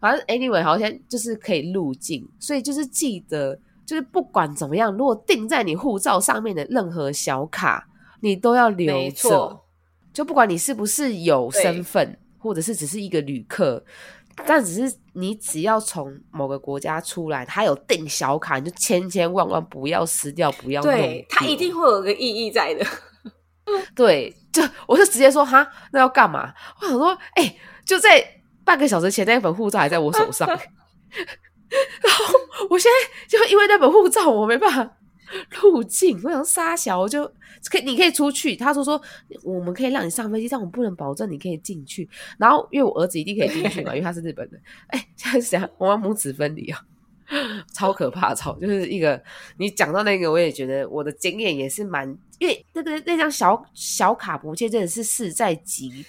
[0.00, 7.86] 反正 anyway 好像就是可以入境，所以就是记得，就是不管怎么样，如果定在你护照上面的任何小卡，
[8.20, 9.60] 你都要留没着。
[10.12, 13.84] 就不管你是不是有身份，或者是只是一个旅客，
[14.46, 22.86] 但只是你只要从某个国家出来，他有订小卡，你就千千万万不要撕掉，不要弄对，它一定会有个意义在的。
[23.96, 26.54] 对，就我就直接说哈，那要干嘛？
[26.80, 28.24] 我想说，哎、就在
[28.64, 30.48] 半个小时前，那一本护照还在我手上，
[32.02, 32.34] 然后
[32.70, 34.96] 我现在就因为那本护照，我没办法
[35.60, 36.20] 入境。
[36.24, 37.24] 我想杀小，我就
[37.70, 38.54] 可以你可以出去。
[38.56, 39.00] 他说说
[39.42, 42.08] 我们可以让你上飞机，但我们不能保证你可以进去。
[42.38, 44.60] 然后因为我儿子一定可以进去嘛， 因为他是日本人。
[44.88, 45.68] 哎、现在想？
[45.78, 46.80] 我们母子分离啊。
[47.72, 49.20] 超可怕，超就是一个
[49.56, 52.06] 你讲到那个，我也觉得我的经验也是蛮，
[52.38, 56.04] 因为那个那张小小卡不见真的是势在急，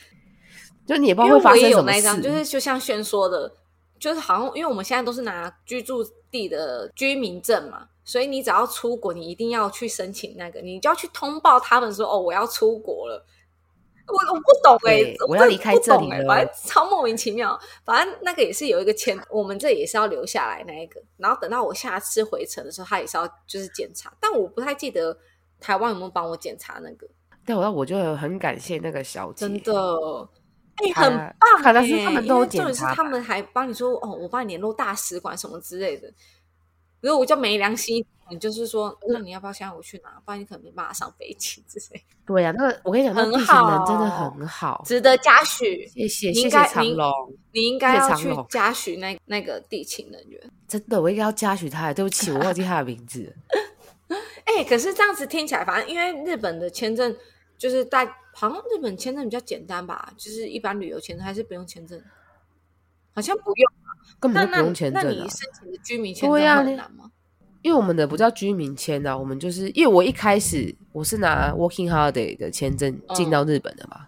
[0.86, 3.50] 就你也不知道会发生什么事，就是就像轩说的，
[4.00, 13.26] 就是好像因为我们现在都是拿居住地的居民证嘛，所以你只要出国，你一定要去申请那个，你就要去通报他们说哦，我要出国了。
[14.08, 17.60] 我我不懂哎、对我要离开这里了反正超莫名其妙。
[17.84, 25.18] 反正那个也是有一个签，我们这也是要留下来那一个，然后等到我下次回程的时候，他也是要就是检查，但我不太记得
[25.60, 27.08] 台湾有没有帮我检查那个，
[27.48, 29.74] 对，我我就很感谢那个小姐，真的，
[30.76, 31.64] 哎、他很棒、欸！
[31.64, 36.12] 可能是他们都重点是他们还帮你说哦，我帮你联络大使馆什么之类的。
[37.02, 40.10] 如果我就没良心，你就是说，那你要不要现在我去拿？
[40.26, 45.88] 不然你可能没办法上飞机之类，对呀、那个我跟你讲，很地勤人真的很好，值得嘉许。
[45.88, 50.42] 谢谢你谢谢应该你长龙，你应该要去嘉许那那个地勤人员。
[50.68, 54.18] 真的我应该要嘉许他，对不起，我忘记他的名字了。
[54.46, 57.16] 哎、可是这样子听起来，反正因为日本的签证
[57.58, 62.02] 就是大，好像日本签证比较简单吧，就是一般旅游签证还是不用签证，
[63.14, 63.72] 好像不用。
[64.22, 65.30] 那那根本就不用签证啊那你。
[65.30, 66.44] 申请的居民签证会
[66.76, 67.12] 难吗？
[67.62, 74.08] 因为我们的不叫居民签啊，我们就是因为我一开始我是拿 Working Holiday 的签证进到日本的嘛，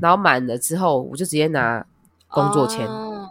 [0.00, 1.86] 然后满了之后我就直接拿
[2.28, 3.30] 工作签，哦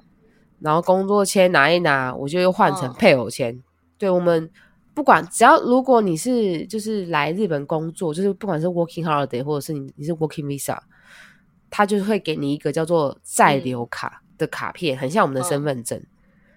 [0.59, 3.61] 然后工作签拿一拿，我就又换成嗯配偶签。
[3.97, 4.49] 对我们
[4.95, 10.79] 不管只要如果你是就是来日本工作，就是不管是 Working Holiday 或者是你你是 Working Visa，
[11.69, 16.01] 他就会给你一个叫做在留卡的卡片，很像我们的身份证，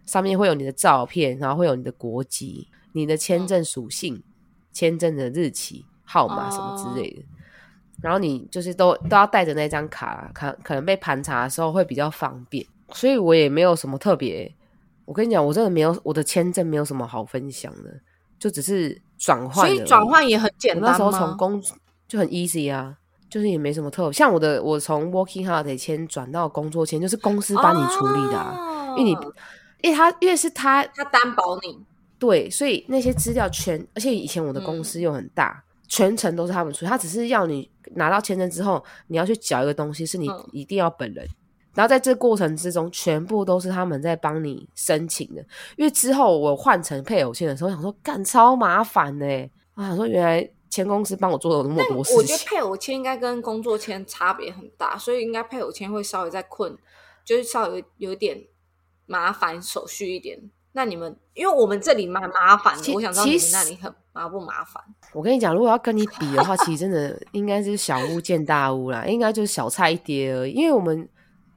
[0.07, 4.23] 上面会有你的照片，然后会有你的国籍、你的签证属性、
[4.73, 7.23] 签证的日期、号码什么之类的。
[8.01, 14.55] 然后你就是都都要带着那张卡，可可能被盘查的时候会比较方便，所以我也没有什么特别。
[15.05, 18.01] 我跟你讲，我真的没有我的签证没有什么好分享的，
[18.39, 19.67] 就只是转换。
[19.67, 21.37] 所以转换也很简单那时候从？
[21.37, 21.63] 工
[22.07, 22.97] 就很 easy 啊，
[23.29, 24.13] 就是也没什么特别。
[24.13, 29.11] 像我的，我从 working holiday 签转到工作签，就是公司帮你处理的、啊，哦因为你
[29.83, 31.79] 因为他因为是他他担保你，
[32.19, 41.29] 对，所以那些资料全，而且以前我的公司又很大，全程都是他们出，他只是要你拿到签证之后，你要去缴一个东西，是你嗯一定要本人。
[41.79, 45.41] 然后在这过程之中，全部都是他们在帮你申请的。
[45.77, 49.25] 因为之后我换成配偶签的时候，想说干超麻烦呢、
[49.77, 52.45] 我想说原来前公司帮我做了那么多事情我觉得。
[52.45, 56.77] 配偶签应该跟工作签差别很大，所以应该配偶签会稍微再困，
[57.25, 58.37] 就是稍微有点
[59.07, 60.51] 麻烦手续一点。
[60.73, 64.83] 那你们，因为我们这里蛮麻烦的，我想知道你们那里很麻不麻烦？
[65.13, 70.51] 我跟你讲，如果要跟你比的话，其实真的应该是小巫见大巫啦，应该就是小菜一碟而已。
[70.51, 71.09] 因为我们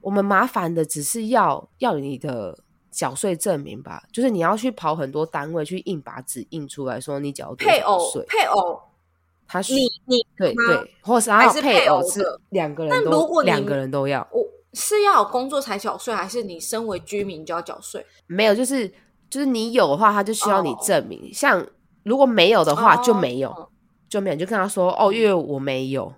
[0.02, 2.58] 我们麻烦的只是要要你的
[2.90, 8.78] 缴税证明吧，就是你要去跑很多单位去印把纸印出来说你缴配偶税，配偶，
[9.48, 18.04] 他是你你吗对对，或是还有还是配偶偶是的两个人但如都果你两个人都要，我是要有工作才缴税，还是你身为居民就要缴税？
[18.26, 18.88] 没有就是
[19.30, 21.32] 就是你有的话，他就需要你哦证明。
[21.32, 21.66] 像
[22.02, 23.68] 如果没有的话就没有，哦
[24.08, 26.12] 就没有，你就跟他说哦，因为我没有，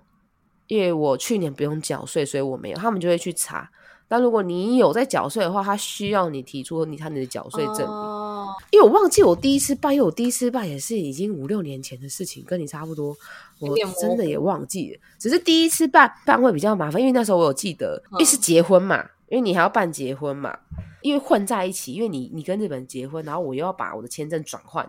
[0.67, 3.69] 因为我去年不用缴税，所以我没有，他们就会去查。
[4.07, 13.17] 但如果你有在缴税的话，他需要你提出你看你的缴税证明，哦因为我忘记我第一次办，因为我第一次办也是已经五六年前的事情，跟你差不多，
[13.59, 14.99] 我真的也忘记了。
[15.17, 20.55] 只是第一次办办会比较麻烦，因为那时候我有记得，因为是结婚嘛，因为你还要办结婚嘛，
[21.01, 24.87] 因为混在一起，因为你你跟日本人结婚，然后我又要把我的签证转换，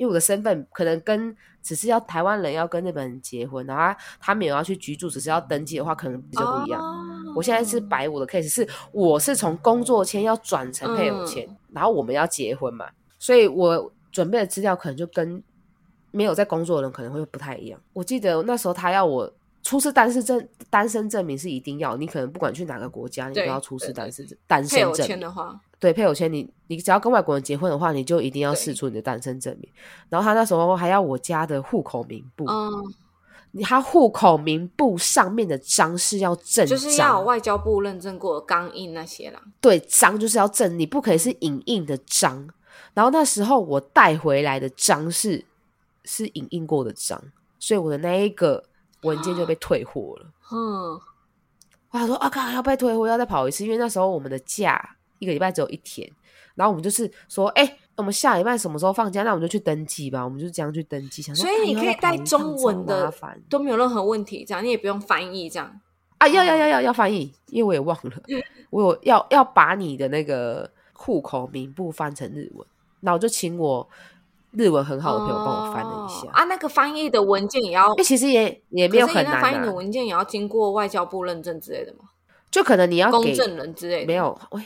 [0.00, 6.80] 因为我的身份可能跟只是要台湾人要跟日本人结婚，然后他他们有要去居住，只是要登记的话，可能比较不一样。
[6.80, 12.86] 哦我现在是摆我的 case 是，我是从工作签要转成配偶签，然后我们要结婚嘛，
[13.20, 15.40] 所以我准备的资料可能就跟
[16.10, 17.78] 没有在工作的人可能会不太一样。
[17.92, 19.32] 我记得那时候他要我
[19.62, 29.68] 出示单身证，单身证明是一定要，你可能不管去哪个国家，你都要出示单身单配偶身证的话，对配偶签你，你只要跟外国人结婚的话，你就一定要对试出你的单身证明。
[30.08, 32.44] 然后他那时候还要我家的户口名簿，
[33.64, 39.40] 他户口名簿上面的章是要正章，就是要有外交部认证过的钢印那些啦。
[39.60, 42.48] 对，章就是要正，你不可以是影印的章。
[42.92, 45.44] 然后那时候我带回来的章是
[46.04, 47.20] 是影印过的章，
[47.58, 48.62] 所以我的那一个
[49.02, 50.26] 文件就被退货了。
[50.52, 51.00] 嗯，
[51.90, 56.10] 我想说啊，靠，要被退货，要再跑一次，因为那时候我们的假一个礼拜只有一天，
[56.56, 59.22] 然后我们就是说，哎、我们下礼拜什么时候放假？
[59.22, 61.22] 那我们就去登记吧，我们就这样去登记。
[61.22, 63.12] 想说，所以你可以带中文的
[63.48, 65.80] 都没有任何问题，这样你也不用翻译，这样。
[66.18, 68.12] 啊，要要要要要翻译，因为我也忘了，
[68.70, 72.66] 我有要要把你的那个户口名簿翻成日文，
[73.00, 73.88] 那我就请我
[74.52, 76.28] 日文很好的朋友帮我翻了一下。
[76.28, 82.00] 哦啊，那个翻译的文件也要因为，其实也也没有很难、翻译的啊，文件也要经过外交部认证之类的吗？
[82.50, 84.62] 就可能你要给公证人之类的没有，喂，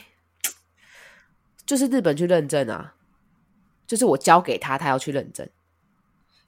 [1.67, 2.95] 就是日本去认证啊，
[3.87, 5.49] 就是我交给他，他要去认证。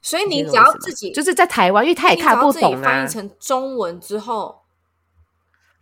[0.01, 3.07] 所以你只要自己，就是在台湾，因为他也看不懂啊翻译。
[3.07, 4.61] 成中文之后，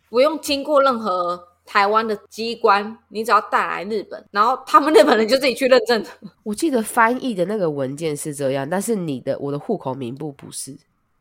[0.08, 6.04] 不用经过任何台湾的机关，你只要带来日本，然后他们日本人就自己去认证。
[6.42, 10.76] 我记得翻译的那个文件是这样，但是你的我的户口名簿不是，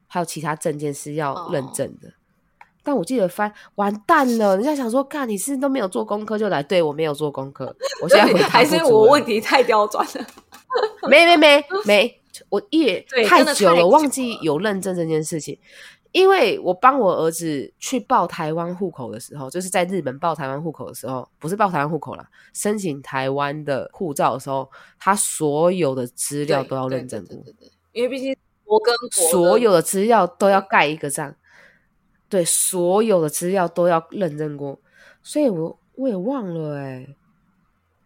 [0.08, 2.14] 还有其他证件是要认证的。
[2.86, 10.26] 但我记得翻完蛋了，人家想说，干你是都没有做功课就来，对我没有做功课，我现在回答还是我问题太刁钻了？
[11.10, 15.58] 没没没 没，我也太久了，忘记有认证这件事情。
[16.12, 31.36] 因为我帮我儿子去报台湾户口的时候，就是在日本报台湾户口的时候，不是报台湾户口啦，申请台湾的护照的时候，他所有的资料都要对认证过对对，对对因为毕竟我跟国所有的资料都要盖一个章，
[32.28, 34.80] 对，所有的资料都要认证过，
[35.22, 37.08] 所以我我也忘了哎、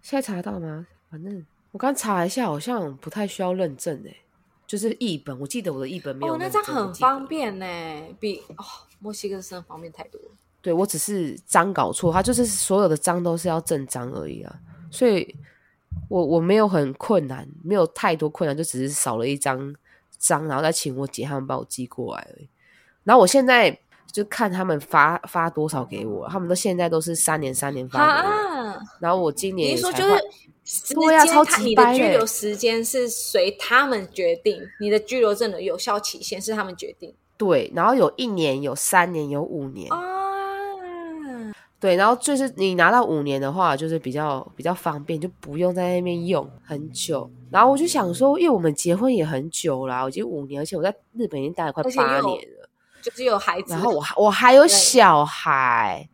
[0.02, 0.86] 现在查得到吗？
[1.10, 4.16] 反正我刚查一下，好像不太需要认证哎、
[4.68, 7.66] 就是译本，我记得我的译本没有哦，那认证这样很方便呢，
[8.20, 8.66] 比哦
[9.00, 10.28] 墨西哥真的方便太多了。
[10.62, 14.60] 对我只是章搞错，它就是所有的章都是要正章而已啊，
[14.92, 15.34] 所以
[16.10, 19.74] 我我没有很困难，没有太多困难，就只是少了一张
[20.18, 22.50] 章，然后再请我姐他们帮我寄过来而已。
[23.06, 23.80] 然后我现在
[24.12, 40.18] 就看他们发发多少给我，他们都现在都是三年三年发给我，啊，然后我今年你说就是对啊超间他你的级掰嘞居留时间是随他们决定，你的居留证的有效期限是他们决定对，然后有一年、有三年、有五年，啊。
[41.80, 47.32] 对，然后就是你拿到五年的话，就是比较比较方便，就不用在那边用很久。
[47.50, 52.69] 然后我就想说，因为我们结婚也很久啦，我已经五年，而且我在日本已经待了快八年了。
[53.02, 56.08] 就是有孩子，然后我还我还有小孩，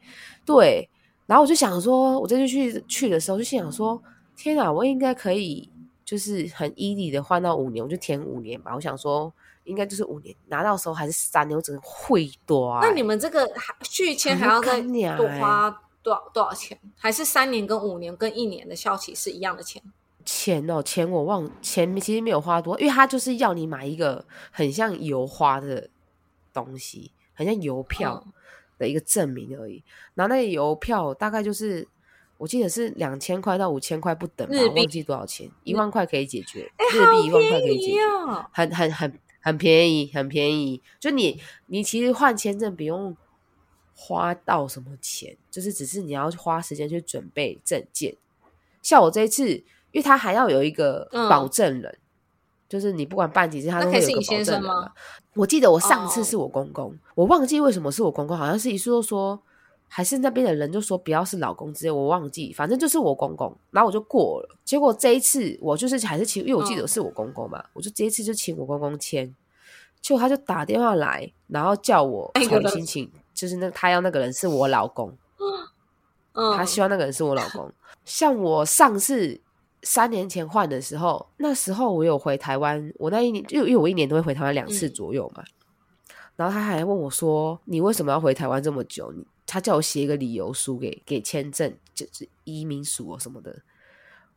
[0.45, 0.89] 对，
[1.25, 4.01] 然后我就想说，我这次去去的时候就心想说，
[4.35, 5.69] 天啊，我应该可以
[6.03, 8.73] 就是很 easy 的换到五年，我就填五年吧。
[8.75, 12.87] 我想说，应该就是五年，拿到的时候还是三年，我只能会多、欸。
[12.87, 13.49] 那你们这个
[13.81, 16.79] 续签还要再多欸花多少多少钱？
[16.95, 19.81] 还是三年跟五年跟一年的效期是一样的钱？
[20.23, 25.89] 钱哦，钱我忘钱其实没有花多，因为他就是要你买一个很像油花的
[26.55, 28.33] 东西，很像邮票嗯
[28.79, 29.83] 的一个证明而已。
[30.15, 31.87] 然后那个邮票大概就是
[32.37, 38.45] 我记得是两千块到五千块不等吧，我忘记多少钱，一万块可以解决，哎，日币一万块可以解决，哦！
[38.51, 40.81] 很很很很便宜，很便宜。
[40.99, 43.15] 就你你其实换签证不用
[43.93, 48.15] 花到什么钱，就是只是你要花时间去准备证件。
[48.81, 49.49] 像我这一次，
[49.91, 51.97] 因为他还要有一个嗯保证人，
[52.67, 54.91] 就是你不管办几次，他都会有个保可以是你先证人嘛。
[55.35, 59.39] 我记得我上次哦是我公公，我忘记为什么是我公公，好像是一说说。
[59.87, 64.57] 还是那边的人就说不要是老公之类，我忘记，反正就是我公公，然后我就过了。
[64.65, 69.33] 结果这一次我就是还是请，因为我记得嗯是我公公嘛，我就这一次就请我公公签，
[70.01, 75.15] 结果他就打电话来，然后叫我重新请，就是那他要那个人是我老公，
[76.33, 77.71] 嗯，他希望那个人是我老公。
[78.03, 79.39] 像我上次
[79.85, 85.43] 三年前换的时候，那时候我有回台湾，我那一年就因为我一年都会回台湾两次嗯左右嘛。
[86.35, 93.55] 然后他还问我说：“你为什么要回台湾这么久？”你他叫我写一个理由书给给签证，就是移民署哦什么的。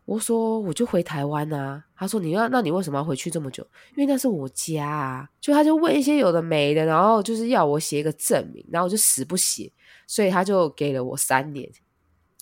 [0.04, 1.82] 我说我就回台湾啊。
[1.96, 3.66] 他说你要那你为什么要回去这么久？
[3.96, 5.28] 因为那是我家啊。
[5.40, 9.72] 就他就问一些有的没的，然后就是要我写一个证明，然后我就死不写，
[10.06, 11.68] 所以他就给了我三年。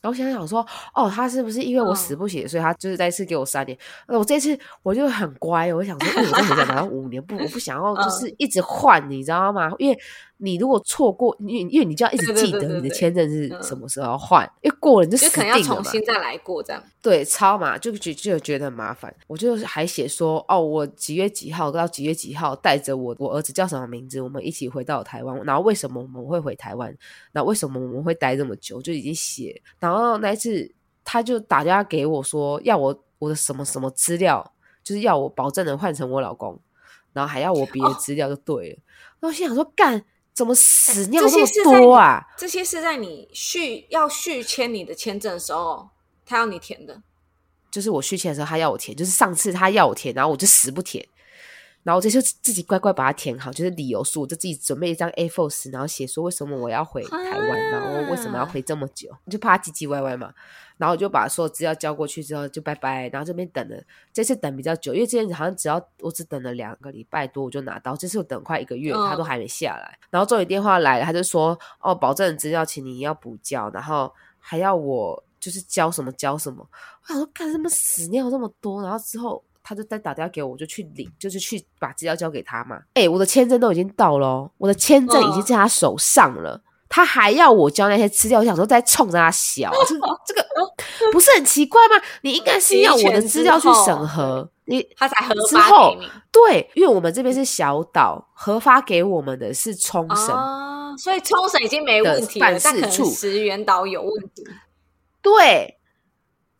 [0.03, 3.77] 然后我想想说，哦，他是不是因为我死嗯不写，所以他就是再次给我三年？
[4.07, 9.73] 那我这次我就很乖，我想说，哎，我在回家拿到五年，不，我不想要嗯就是一直换，你知道吗？
[9.79, 9.99] 因为
[10.39, 15.83] 你如果错过，因为因为你就要一直记得你的签证是嗯什么时候要换，因为过了你就死就可能要定了嘛。
[15.83, 16.83] 重新再来过这样。
[17.01, 19.15] 对，超嘛，就就就觉得很麻烦。
[19.27, 25.41] 我就还写说，哦，我几月几号到几月几号带着我我儿子叫什么名字，我们一起回到台湾。
[25.45, 26.95] 然后为什么我们会回台湾？
[27.33, 28.83] 然后为什么我们会待这么久？
[28.83, 29.63] 就已经写。
[29.79, 30.71] 然后那一次
[31.05, 34.53] 他就打电话给我说，要我我的什么什么资料，
[34.85, 36.61] 就是要我保证能换成我老公，
[37.15, 38.79] 然后还要我别的哦资料就对了。
[39.21, 40.05] 然后心想说，干
[40.37, 42.23] 怎么屎尿这这么多啊？
[42.37, 45.89] 这些是在你续要续签你的签证的时候，
[46.27, 47.03] 他要你填的。
[47.71, 51.07] 就是我续签的时候，他要我填，就是上次他要我填，然后我就死不填，
[51.85, 60.35] 然后我这就自己乖乖把它填好，就是理由书，我就自己准备一张 A4 纸，然后写说为什么我要回台湾，然后为什么要回这么久，就怕他唧唧歪歪嘛。
[60.79, 69.99] 然后我就把所有资料交过去之后就拜拜，然后这边等了，这次等比较久，因为之前好像只要我只等了两个礼拜多我就拿到，这次我等快一个月，嗯他都还没下来。
[70.11, 76.67] 然后终于电话来了，他就说哦，保证资料请你要补交，然后还要我就是交什么交什么。
[77.03, 82.83] 我想说，干什么屎尿这么多，然后之后他就再打电话给我，我就去领，就是去把资料交给他嘛。
[82.95, 86.61] 哎、我的签证都已经到了哦，我的签证已经嗯在他手上了。
[86.89, 89.95] 他还要我交那些资料，我想说在冲着他笑， 这
[90.27, 90.47] 这个
[91.13, 91.97] 不是很奇怪吗？
[92.23, 95.97] 你应该是要我的资料去审核，你他才核发之后。
[96.33, 104.45] 对，因为我们这边是小岛，核发给我们的是冲绳，哦，所以冲绳已经没问题办事处石原岛有问题。
[105.23, 105.79] 对，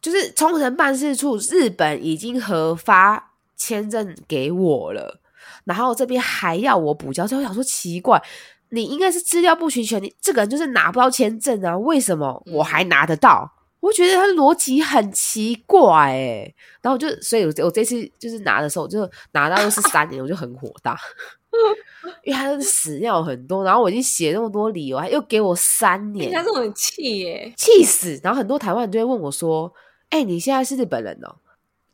[0.01, 5.21] 就是冲绳办事处，日本已经核发签证给我了，
[5.65, 8.21] 然后这边还要我补交，所以我想说奇怪，
[8.71, 13.53] 你应该是资料不齐全，你这个人就是拿不到签证啊，为什么我还拿得到？
[13.81, 20.99] 我觉得他逻辑很奇怪哎，然后我就，所以我我这次就是拿的时候，我就拿到又是三年， 我就很火大，
[22.25, 28.19] 因为他的屎尿很多，然后我已经写那么多理由，还又给我三年人，家这种很气耶，气死！
[28.25, 29.73] 然后很多台湾人就会问我说
[30.11, 31.37] ：“哎、你现在是日本人哦？”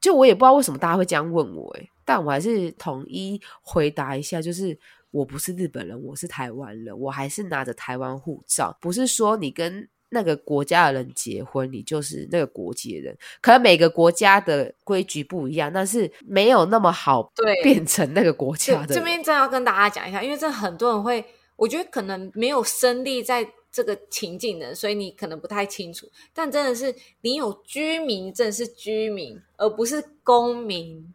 [0.01, 4.79] 就我也不知道为什么大家会这样问我、哎，但我还是统一回答一下，就是
[5.13, 13.17] 我不是日本人，我是台湾人，我还是拿着台湾护照，不是说你跟那个国家的人结婚，你就是那个国籍的人。
[13.41, 19.01] 可能每个国家的规矩不一样，但是没有那么好对变成那个国家的这。
[19.03, 21.25] 边真要跟大家讲一下，因为这很多人会，
[21.57, 26.07] 我觉得可能没有身历在这个情境的，所以你可能不太清楚。
[26.35, 31.15] 但真的是你有居民证是居民，而不是公民。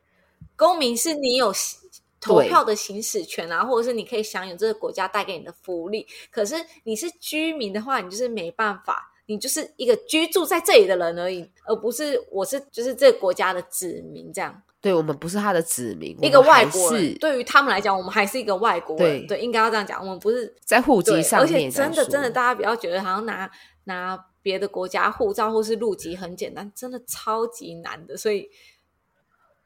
[0.55, 1.86] 公民是你有行
[2.19, 6.07] 投票的行使权啊，或者是你可以享有这个国家带给你的福利。
[6.31, 9.13] 可是你是居民的话，你就是没办法。
[9.29, 14.61] 你就是一个居住在这里的人而已，而不是我是就是这个国家的子民这样。
[14.79, 23.51] 对我们不是他的子民，一个外国人，是对于他们来讲，我们还是一个外国人，对对，应该要这样讲，我们不是在户籍对，上而且面真的真的，大家不要觉得好像拿
[23.83, 28.49] 拿别的国家护照或是入籍很简单，真的超级难的，所以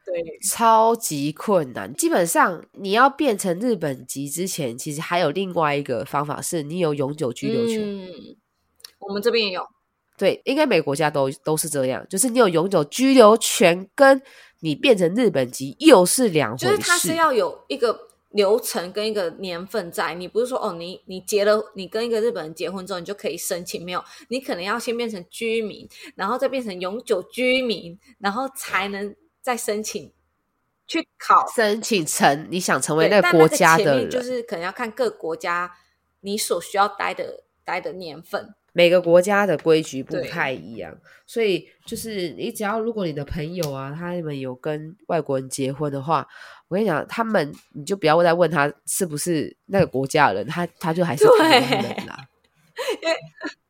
[0.04, 1.92] 对超级困难。
[1.94, 7.80] 基本上你要变成日本籍之前，其实还有另外一个方法，是你有永久居留权。
[7.80, 8.10] 嗯，
[8.98, 9.66] 我们这边也有，
[10.18, 14.20] 对，应该每个国家都都是这样，就是你有永久居留权，跟
[14.60, 16.66] 你变成日本籍又是两回事。
[16.66, 30.12] 就是它是要有一个流程跟一个年份在，你不是说哦，你你结了，你跟一个日本人结婚之后，你就可以申请，没有，你可能要先变成居民，然后再变成永久居民，然后才能再申请
[30.86, 31.46] 去考。
[31.54, 35.70] 申请成你想成为，那个国家的人，就是可能要看各国家
[36.20, 38.54] 你所需要待的待的年份。
[38.74, 46.26] 每个国家的规矩不太一样，所以就是你只要如果你的朋友啊，他们有跟外国人结婚的话，
[46.68, 52.16] 我跟你讲，他们你就不要再问他是不是那个国家的人，他他就还是台湾人啦。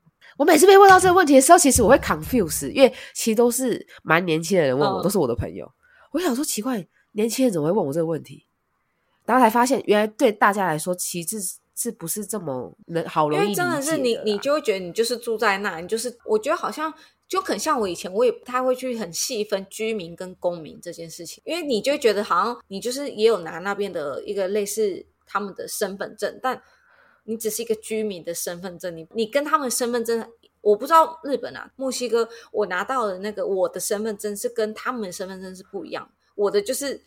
[0.43, 5.71] 我每次被问到这个问题的时候，其实我会 confuse，因为其实都是蛮年轻的人问我，嗯都是我的朋友。
[6.11, 8.45] 我想说奇怪，年轻人怎么会问我这个问题？
[9.25, 16.93] 然后才发现，原来对大家来说，其实是是不是这么能好因容易真的是你，你就会觉得你就是住在那，你就是我觉得好像
[17.29, 26.61] 就很像我以前，我也不太会去很细分居民跟公民这件事情，因为你就会觉得好像你就是也有拿那边的一个类似他们的身份证，但
[27.25, 30.27] 你只是一个居民的身份证，你你跟他们身份证，
[30.61, 37.01] 我不知道日本啊，墨西哥，我拿到的那个我的身份证是跟他们的身份证是不一样，我的就是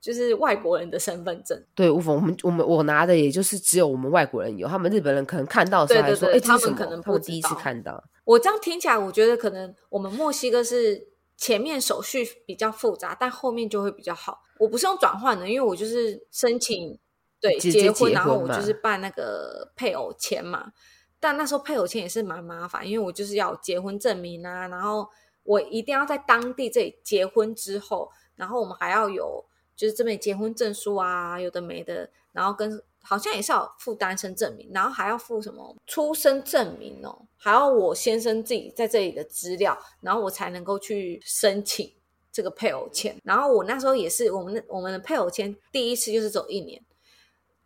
[0.00, 1.62] 就是外国人的身份证。
[1.74, 6.40] 对，我我们我们我拿的也就是只有我们外国人有，他们日本人可能看到的时候还说，哎？
[6.40, 8.02] 他们可能不第一次看到。
[8.24, 14.40] 我这样听起来，我觉得可能我们墨西哥是前面手续比较复杂，但后面就会比较好。
[14.58, 16.98] 我不是用转换的，因为我就是申请
[17.40, 20.72] 对结婚，然后我就是办那个配偶签嘛。
[21.20, 25.08] 但那时候配偶签也是蛮麻烦，因为我就是要结婚证明啊，然后
[25.42, 41.92] 我一定要在当地这里结婚之后，然后我们还要有就是这边结婚证书啊，有的没的，然后跟好像也是要附单身证明，然后还要附什么出生证明哦，还要我先生自己在这里的资料，然后我才能够去申请
[42.30, 43.16] 这个配偶签。
[43.24, 46.80] 然后我那时候也是我们我们的配偶签第一次就是走一年，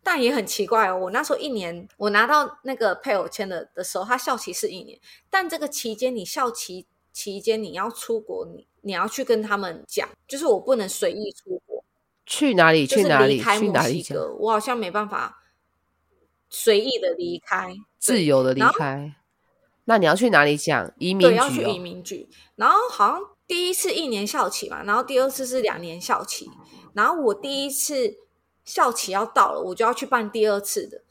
[0.03, 4.99] 但也很奇怪哦，我那时候一年我拿到那个配偶签的的时候，他效期是一年，
[5.29, 11.83] 但这个期间你效期期间你要出国，你你要去跟他们讲，就是我不能随意出国。
[12.25, 12.85] 去哪里？
[12.87, 13.39] 去哪里？
[13.39, 14.05] 去哪里
[14.39, 15.43] 我好像没办法
[16.49, 19.15] 随意的离开，自由的离开。
[19.85, 20.93] 那你要去哪里讲？
[20.97, 21.77] 移民对，局要去移哦。
[21.79, 22.29] 民局。
[22.55, 26.49] 然后好像第一次一年校期嘛，然后第二次是两年校期。
[26.93, 28.15] 然后我第一次
[28.65, 31.01] 校期要到了，我就要去办第二次的，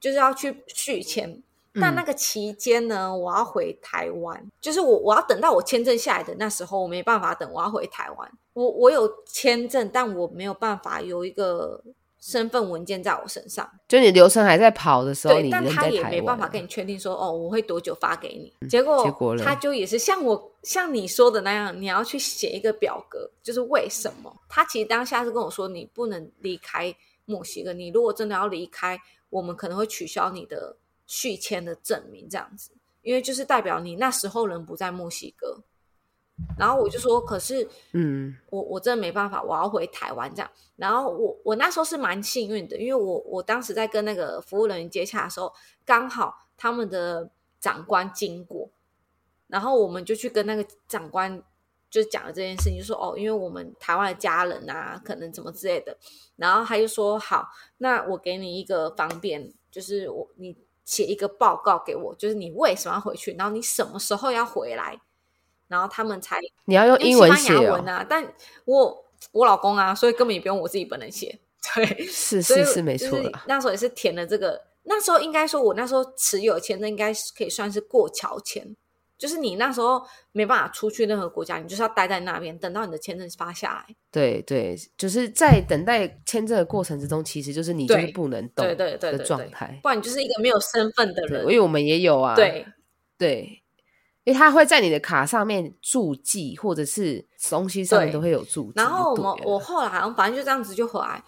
[0.00, 1.42] 就是要去续签。
[1.80, 8.32] 但嗯那个期间呢，我要回台湾，就是我我要等到我签证下来的那时候，我没办法等，我要回台湾。
[8.54, 11.82] 我我有签证，但我没有办法有一个
[12.20, 13.68] 身份文件在我身上。
[13.86, 18.52] 就你流程还在跑的时候，对，但他也没办法跟你确定说，哦，我会多久发给你。
[18.68, 24.34] 结果，结果他就也是像我像你说的那样，你要去写一个表格，就是为什么？
[24.48, 26.94] 他其实当下是跟我说，你不能离开
[27.24, 28.98] 墨西哥，你如果真的要离开，
[29.30, 32.70] 我们可能会取消你的续签的证明，这样子，
[33.02, 35.62] 因为就是代表你那时候人不在墨西哥。
[36.58, 40.50] 然后我就说，可是嗯，我我真的没办法，我要回台湾这样。
[40.76, 45.52] 然后我我那时候是蛮幸运的，因为我我当时在跟那个服务人员接洽的时候，
[45.84, 47.30] 刚好他们的
[47.60, 48.70] 长官经过，
[49.46, 51.42] 然后我们就去跟那个长官
[51.90, 55.96] 就讲了这件事情，就说哦，因为我们台湾的家人啊，可能怎么之类的。
[56.36, 65.00] 然后他就说好，那我给你一个方便，就是我你写一个报告给我，就是你为什么要回去，然后你什么时候要回来，
[65.68, 67.88] 然后他们才你要用用英文写哦文。
[67.88, 68.26] 啊，但
[68.64, 71.38] 我我老公啊，所以根本也不用我自己本人写。
[71.74, 73.40] 对，是是是没就是错的。
[73.46, 78.74] 那时候也是填了这个，那时候应该说，我那时候持有签证应该是可以算是过桥签，
[79.18, 80.02] 就是你那时候
[80.32, 83.94] 没办法出去任何国家，你就是要待在那边，等到你的签证发下来。
[84.10, 89.78] 对对，就是在等待签证的过程之中，其实就是你就是不能动对对对的状态。
[89.82, 91.48] 不然你就是一个没有身份的，人因。
[91.48, 92.34] 为我们也有啊。
[92.34, 92.64] 对
[93.18, 93.62] 对，
[94.28, 98.72] 因为他会在你的卡上面注记，或者是东西上面都会有注记。
[98.76, 101.24] 然后我们我后来好像反正就这样子就回来，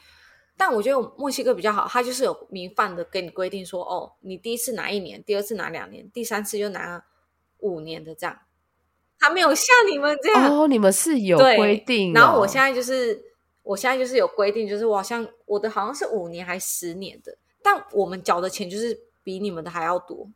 [0.54, 7.02] 但我觉得墨西哥比较好，它就是有明范的给你规定说，哦，你第一次拿一年，第二次拿两年，第三次就拿
[7.60, 8.36] 五年的这样，
[9.18, 12.12] 还没有像你们这样、哦，你们是有规定、哦。
[12.14, 13.18] 然后我现在就是
[13.62, 20.28] 我现在就是有规定，就是我好像我的好像是五年还十年的，但我们缴的钱就是比你们的还要多。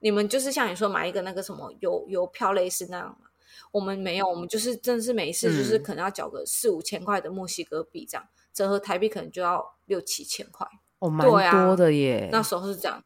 [0.00, 3.28] 你们就是像你说买一个那个什么邮邮票类似那样嘛，
[3.72, 10.66] 我们没有，我们就是真的是每一次就是嗯可能要缴个四五千块的墨西哥币这样，折合台币可能就要六七千块。
[10.98, 12.28] 哦，蛮多的耶。
[12.32, 13.02] 那时候是这样，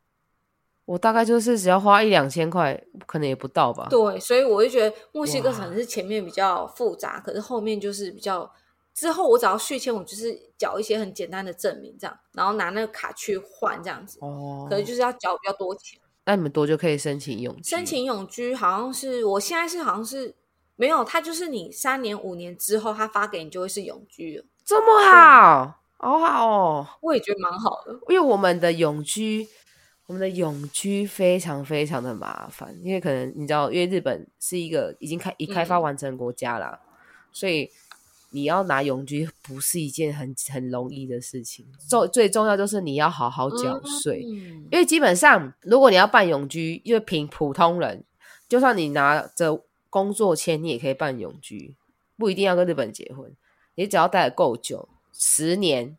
[0.84, 3.88] 我大概就是只要花一两千块，可能也不到吧。
[3.90, 8.50] 对，所以我就觉得墨西哥可能是前面比较复杂，可是后面就是比较。
[8.92, 15.98] 之后我只要续签，我就是缴一些很简单的证明，这样，然后拿那个卡去换这样子，哦，可能就是要缴比较多钱。
[16.30, 17.70] 那你们多久可以申请永居？
[17.70, 20.32] 申请永居好像是我现在是好像是
[20.76, 24.44] 没有，他就是你三年五年之后，他发给你就会是永居了。
[24.64, 26.86] 这么好，好好哦。
[27.00, 27.92] 我也觉得蛮好的。
[28.08, 29.48] 因为我们的永居，
[30.06, 36.78] 我们的永居非常非常的麻烦，因为可能你知道，因为日本是一个已经开已开发嗯完成国家啦，
[37.32, 37.68] 所以
[38.30, 41.66] 你要拿永居不是一件很很容易的事情。
[41.88, 48.04] 重最重要就是你要好好缴税，嗯因为基本上如果你要办永居，因为凭普通人，
[48.48, 51.74] 就算你拿着工作签，你也可以办永居，
[52.16, 53.34] 不一定要跟日本结婚，
[53.74, 55.96] 你只要待的够久，十年，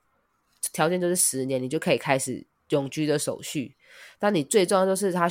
[0.72, 3.76] 条件就是十年，你就可以开始永居的手续。
[4.18, 5.28] 但你最重要就是他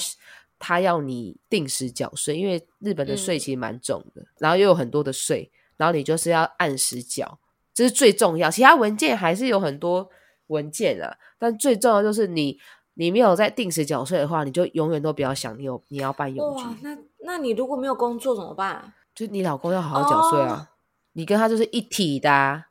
[0.59, 5.51] 他要你定时缴税，因为日本的税嗯其实蛮重的，然后又有很多的税，
[5.81, 7.41] 然后你就是要按时缴，
[7.73, 8.51] 这是最重要。
[8.51, 10.07] 其他文件还是有很多
[10.49, 12.61] 文件啊，但最重要就是你
[12.93, 18.93] 你没有在定时缴税的话，你就永远都不要想你有你要办永居，那那你如果没有工作怎么办？
[19.15, 20.71] 就你老公要好好缴税啊，
[21.15, 22.67] 你跟他就是一体的、啊。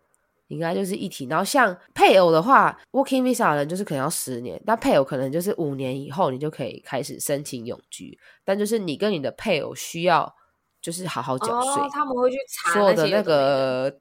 [0.51, 10.35] 你跟他就是一体，然后像配偶的话，working visa 的人就是可能要十年，但配偶可能就是五年以后你就可以开始申请永居，但就是你跟你的配偶需要
[10.81, 13.99] 就是好好缴税，哦，他们会去查所有的那个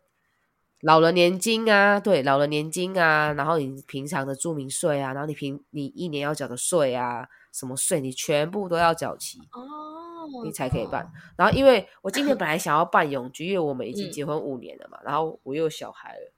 [0.82, 11.10] 老人年金啊，对，老人年金啊，然后你平常的住民税啊，然后你平你一年要缴的税啊，什么税你全部都要缴齐，哦，你才可以办。
[11.36, 14.12] 然后因为我今天本来想要办永居，因为我们已经嗯。
[14.12, 16.32] 结婚五年了嘛，然后我又有小孩了，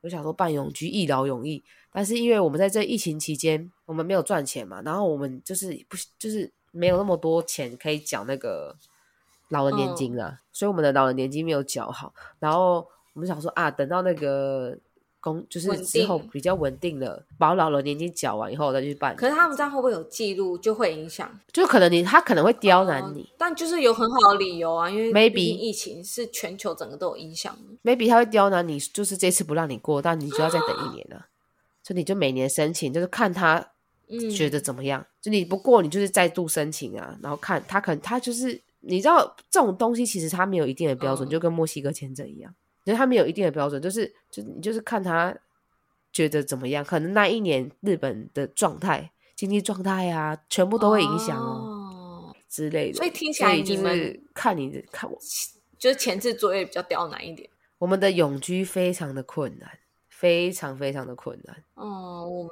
[0.00, 1.62] 我想说办永居一劳永逸，
[1.92, 8.76] 但是因为我们在这疫情期间，我们没有赚钱嘛，然后我们就是不就是没有那么多钱可以缴那个
[9.52, 14.76] 老人嗯年金啦，所以我们的老人年金没有缴好，然后我们想说啊，等到那个
[15.20, 21.38] 工就是之后比较稳定了，把老人年金缴完以后再去办，可是他们这样会不会有记录，就会影响？
[21.52, 23.28] 就可能你他可能会刁难哦你。
[23.38, 27.56] 但就是有很好的理由啊，因为 Maybe 疫情是全球整个都有影响。
[27.84, 31.26] maybe 他会刁难你，就是这次不让你过，但你就要再等一年了。
[31.84, 33.72] 所以你就每年申请，就是看他
[34.08, 35.04] 嗯，觉得怎么样。
[35.20, 42.54] 就你不过，你就是再度申请啊，然后看他可能他就是你知道这种东西其实它没有一定的标准，嗯就跟墨西哥签证一样，
[42.84, 45.34] 就是它没有一定的标准，就是就你就是看他
[46.12, 52.98] 觉得怎么样，可能那一年日本的状态、经济状态啊，全部都会影响哦哦，之类的。
[52.98, 55.18] 所以听起来就你们是看你的看我
[55.78, 57.48] 就是前置作业比较刁难一点。
[57.78, 59.78] 我们的永居非常的困难，
[60.08, 61.64] 非常非常的困难。
[61.74, 62.50] 哦，我们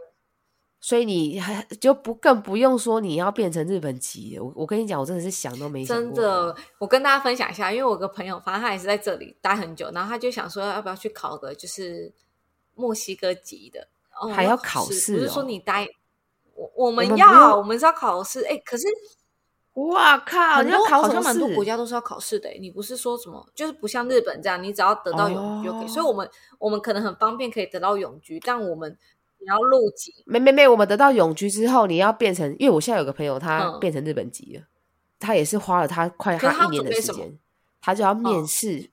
[0.80, 4.42] 所以你还就不更不用说你要变成日本籍了。
[4.42, 6.04] 我我跟你讲，我真的是想都没想过。
[6.06, 12.12] 真的，我跟大家分享一下，因为我有个朋友，反正他也是在这里待很久，然后他就想说要不要去考个就是
[12.74, 13.88] 墨西哥籍的，
[14.20, 15.86] 哦，还要考试，试不是说哦你待，
[16.54, 18.86] 我我们要，我们是要考试，哎，可是
[19.74, 20.62] 哇靠！
[20.62, 25.88] 你要考好像蛮多国家都是要考试的，你不是说什么，就是不像日本这样，你只要得到永居就可以。
[25.88, 28.96] 所以哦我们我们可能很方便可以得到永居，但我们
[29.40, 34.62] 你要入籍，没没没，我们得到永居之后，你要变成，因为我现在有个朋友，他嗯变成日本籍了，
[35.18, 37.38] 他也是花了他快他一年的时间，
[37.80, 38.90] 他就要面嗯试，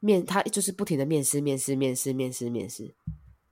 [0.00, 2.94] 面他就是不停的面试，面试，面试，面试，面试。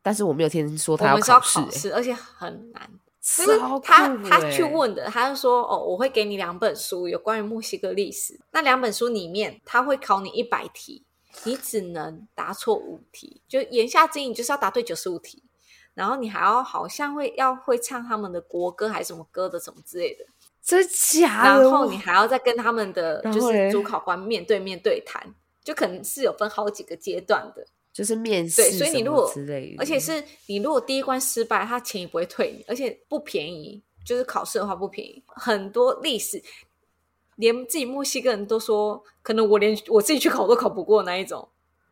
[0.03, 2.91] 但是我没有听说他要试、欸，考试，而且很难。
[3.23, 8.39] 就是他他去欸问的，他就说哦，我会给你两本书，有关于墨西哥历史。
[8.51, 11.07] 那两本书里面，他会考你一百题，
[11.45, 15.43] 你只能答错五题，就言下之意，你就是要答对九十五题。
[15.95, 20.25] 然后你还要好像会要会唱他们的国歌还是什么歌的什么之类的，
[20.63, 20.87] 真
[21.19, 21.63] 假的？
[21.63, 27.67] 然后你还要再跟他们的就是主考官面对面对谈，就可能是有分好几个阶段的。
[27.93, 35.23] 就是面试对，所以你如果之类的，而且是你如果第一关失败，他钱也不会退你，而且不便宜，就是考试的话不便宜。
[35.29, 36.43] 很多历史，
[37.37, 41.49] 连自己墨西哥人都说，可能我连我自己去考都考不过那一种，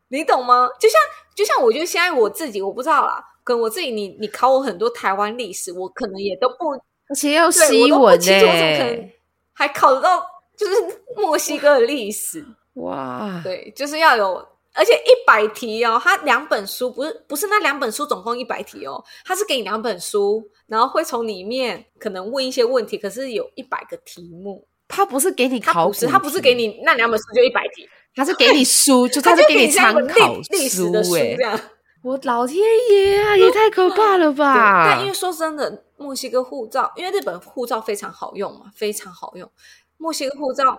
[0.09, 0.67] 你懂吗？
[0.77, 0.99] 就像
[1.33, 6.71] 就像我觉得现在我自己，我不知道啦，可能我自己你你考我很多台湾历史，我可能也都不
[7.09, 9.09] 而且要对西文呢、清楚，我怎么可能
[9.53, 10.25] 还考得到
[10.57, 10.73] 就是
[11.17, 12.43] 墨西哥的历史？
[12.75, 14.35] 哇，对，就是要有，
[14.73, 31.59] 而且一百题哦，它两本书不是不是那两本书总共一百题哦，它是给你两本书，然后会从里面可能问一些问题，可是有一百个题目，他不是给你考古题，它不是给你那两本书就一百题，他是给你书， 就他它就给你参考历历史的书哎这，样。
[32.03, 32.57] 我老天
[32.91, 34.83] 爷啊，也太可怕了，吧！
[34.85, 39.49] 但因为说真的，墨西哥护照，因为日本护照非常好用嘛，非常好用。
[39.97, 40.77] 墨西哥护照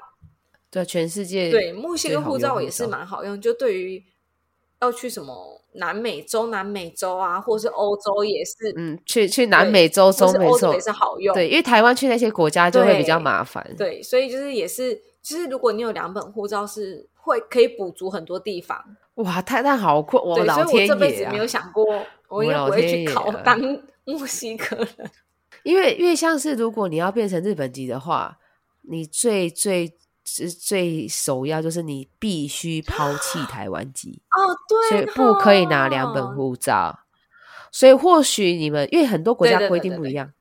[0.70, 4.04] 对全世界对，墨西哥护照也是蛮好用，就对于
[4.82, 11.34] 要去什么南美洲、南美洲啊，或是欧洲也是，嗯，去去南美洲、中美洲也是好用。
[11.34, 13.74] 对，因为台湾去那些国家就会比较麻烦。
[13.78, 18.78] 对，所以就是也是，就是如果你有两本护照，是会可以补足很多地方。
[19.14, 21.38] 哇，太太好困，我老天爷啊我这辈子没！
[21.38, 23.58] 有想过，我应该不会去考啊当
[24.04, 25.10] 墨西哥人。
[25.62, 28.36] 因为因为像是如果你要变成日本籍的话，
[28.82, 34.20] 你最最最最首要就是你必须抛弃台湾籍。
[34.36, 36.34] 哦，对所以，不可以拿两本。
[36.36, 36.98] 护照。
[37.72, 40.32] 所以或许你们因为很多国家规对对对对对定不一样，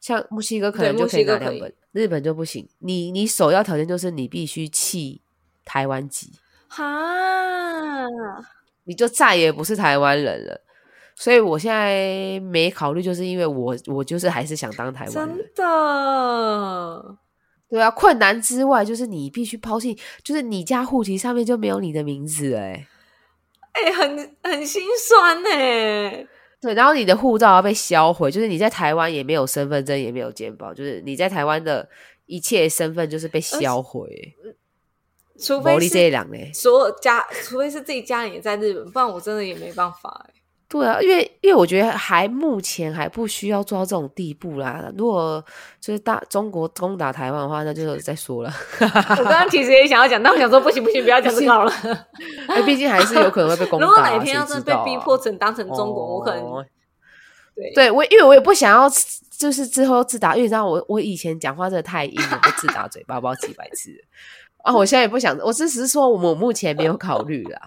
[0.00, 2.68] 像墨西哥可能就可以拿两本，日本就不行。
[2.80, 5.22] 你你首要条件就是你必须弃
[5.64, 6.32] 台湾籍，
[6.68, 8.04] 哈，
[8.82, 10.60] 你就再也不是台湾人了。
[11.14, 15.50] 所以我现在没考虑，就是因为我我就是还是想当台湾人真。
[15.54, 17.16] 的，
[17.70, 22.88] 对啊，困难之外就是你必须抛弃，就是你家户籍上面就没有你的名字哎、
[23.72, 25.48] 哎、很很心酸呢、
[26.64, 31.88] 对，然后你的护照要被销毁，就是你在台湾也没有身份证，也没有健保，就是你在台湾的
[32.26, 34.34] 一切身份就是被销毁。
[35.36, 40.32] 除非是两嘞，所有家，除非是自己家人也在日本，不然我真的也没办法、欸。
[40.74, 44.90] 对啊，因为因为我觉得还目前还不需要做到这种地步啦。
[44.98, 45.42] 如果
[45.80, 48.52] 就是大中国攻打台湾的话，那就再说了。
[48.80, 48.86] 我
[49.22, 51.72] 刚刚其实也想要讲，但我想说不行不行，不要讲这个好了。
[52.48, 54.10] 哎，毕竟还是有可能会被攻打、 如果啊。
[54.10, 56.64] 哪天要真的被逼迫成当成中国，我可能哦
[57.54, 58.90] 对对我，因为我也不想要，
[59.38, 63.92] 就是之后自打，因为你知道我我以前讲话真的太硬了，被自打嘴巴不知道几百次
[64.64, 64.74] 啊！
[64.74, 67.60] 我现在也不想，我只是说我目前没有考虑啦，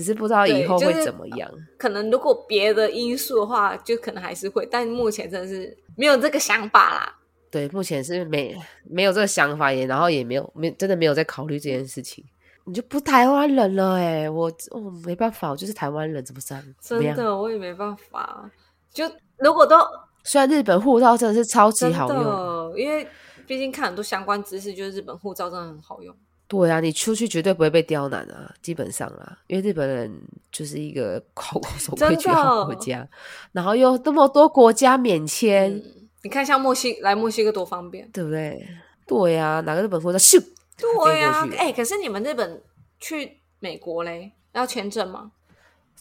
[0.00, 1.50] 只是不知道以后会怎么样。
[1.76, 7.18] 可能如果别的因素的话，就可能还是会，但目前真的是没有这个想法啦。
[7.50, 12.24] 对，目前是没没有这个想法也，然后也没有没真的没有在考虑这件事情。
[12.64, 16.64] 你就不台湾人了哎、我我没办法，我就是台湾人，怎么这样？
[16.80, 17.14] 怎么样？
[17.14, 18.50] 真的，我也没办法。
[18.90, 19.04] 就
[19.36, 19.76] 如果都
[20.24, 23.06] 虽然日本护照真的是超级好用，因为
[23.46, 26.16] 毕竟看很多相关知识，就是日本护照真的很好用。
[26.50, 30.12] 对啊，你出去绝对不会被刁难啊，基本上啊，因为日本人
[30.50, 33.08] 就是一个好守规矩真的好国家，
[33.52, 38.10] 然后又那么多国家免签，嗯，你看像墨西来墨西哥多方便。
[38.10, 38.66] 对不对？
[39.06, 40.42] 对呀、哪个日本护照咻
[40.76, 42.60] 对呀、哎、可是你们日本
[42.98, 45.30] 去美国嘞，要签证吗？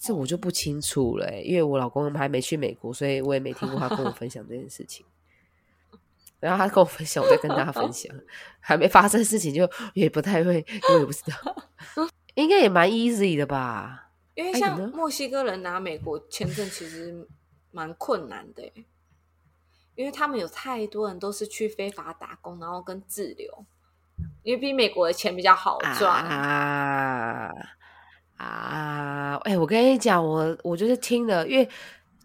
[0.01, 5.05] 这我就不清楚了欸、因为我老公还没去美国，所以我也没听过他跟我分享这件事情。
[6.39, 8.13] 然后他跟我分享，我再跟大家分 享。
[8.59, 11.55] 还没发生事情就也不太会，我也不知道，
[12.35, 14.09] 应该也蛮 easy 的吧？
[14.35, 17.27] 因为像墨西哥人拿美国签证其实
[17.71, 18.85] 蛮困难的欸，
[19.95, 23.65] 因为他们有太多人都是去非法打工，然后跟自留，
[24.43, 26.23] 因为比美国的钱比较好赚。
[26.25, 27.51] 啊
[28.37, 29.35] 啊！
[29.43, 31.67] 哎、我跟你讲，我我就是听了，因为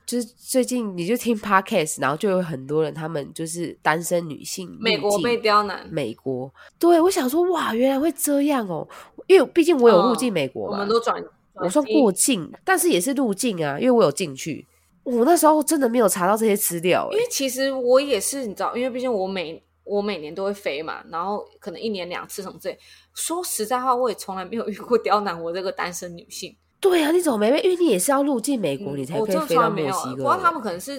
[0.07, 8.87] 就是最近你就听 podcast，然后就有很多人，他们就是单身女性美国被刁难，美国，对我想说，哇，原来会这样哦！
[9.27, 11.23] 因为毕竟我有入境美国我嘛，们都转，
[11.55, 14.67] 我算过境，但是也是入境啊，因为我有进去。
[15.05, 22.79] 我那时候真的没有查到这些资料、欸，因为其实我也是，你知道，因为毕竟我每我每年都会飞嘛，然后可能一年两次什么之类。
[23.15, 26.57] 说实在话，我也从来没有遇过 刁难我这个单身女性。
[26.85, 27.61] 对啊，你怎么没被？
[27.63, 30.17] 因为你也是要入境美国，嗯你才可以飞到墨西哥。
[30.17, 30.93] 不过他们可能是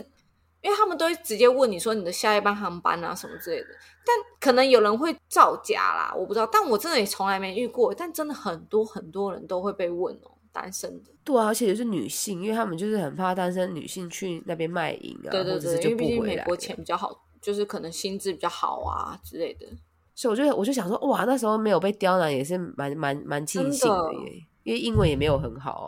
[0.62, 3.68] 因为他们都会直接问你说你的下一班航班啊什么之类的，
[4.06, 6.50] 但可能有人会造假啦，我不知道。
[6.52, 11.12] 但我真的也从来没遇过，但真的很多很多人都会被问哦，单身的。
[11.24, 16.24] 对啊，而且也是女性，因为他们就是很怕单身女性去那边卖淫啊，对对对，因为毕竟。
[16.24, 19.68] 美国钱比较好，就是可能薪资比较好啊之类的。
[20.16, 25.88] 所以我就我就想说，哇，那时候没有被刁难也是蛮蛮蛮庆幸的耶，因为英文也没有很好哦。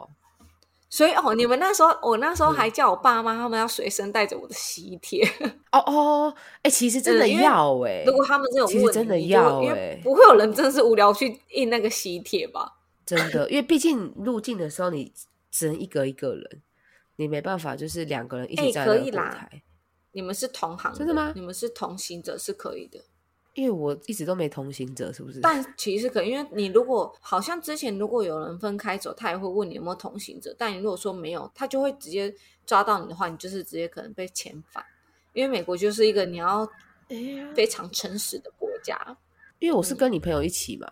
[0.90, 2.46] 所以哦，你们那时候，我那时嗯。
[2.46, 5.22] 候还叫我爸妈他们要随身带着我的喜帖，
[5.74, 10.00] 哦哦，哎、其实真的要哎、如果他们这种其实真的要欸。
[10.02, 12.78] 不会有人真的是无聊去印那个喜帖吧？
[13.06, 15.12] 真的，因为毕竟入境的时候你
[15.52, 16.62] 只能一个一个人，
[17.18, 19.30] 你没办法就是两个人一哎起在那个后可以啦。
[19.38, 19.62] 台。
[20.14, 21.34] 你们是同行真的吗？
[21.36, 23.00] 你们是同行者是可以的，
[23.58, 25.40] 因为我一直都没同行者，是不是？
[25.40, 32.32] 但其实可以，因为你如果好像之前如果有人分开走，他也会问你有没有同行者，但你如果说没有，他就会直接
[32.68, 34.86] 抓到你的话，你就是直接可能被遣返，
[35.34, 36.70] 因为美国就是一个你要
[37.56, 39.18] 非常诚实的国家，
[39.58, 40.88] 因为我是跟你朋友一起嘛，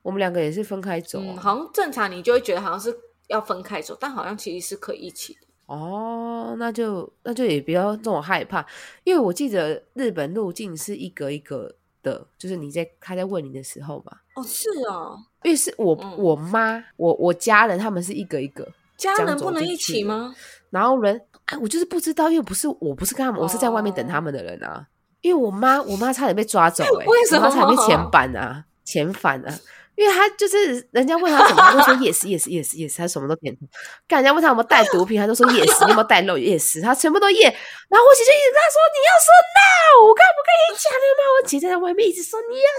[0.00, 5.40] 我们两个也是分开走啊、嗯，好像正常你就会觉得好像是要分开走，但好像其实是可以一起的。
[5.68, 8.64] 哦，那就那就也不要这么害怕，
[9.04, 11.70] 因为我记得日本入境是一个一个
[12.02, 16.14] 的，就是你在他在问你的时候嘛，哦，是哦，因为是我、嗯。
[16.16, 18.66] 我妈我我家人他们是一个一个，
[18.96, 20.34] 家人不能一起吗？
[20.70, 24.88] 然后人哎，我就是不知道，因为不是我不是跟他们，我是在外面等他们的人啊，
[25.20, 29.54] 因为我妈我妈差点被抓走、 欸，为什我妈差点被遣返啊，遣返啊。
[29.98, 33.66] 因为他就是人家问他什么，他都说 yes yes yes yes，他什么都点头。
[34.06, 37.42] 干人家问他有没有带毒品，他都说 yes，你有没有带肉 yes，他全部都 yes。
[37.42, 39.28] 然后我姐就一直跟他说你要说
[39.58, 41.22] no，我刚不跟你讲了吗？
[41.34, 42.70] 我姐在外面一直说你要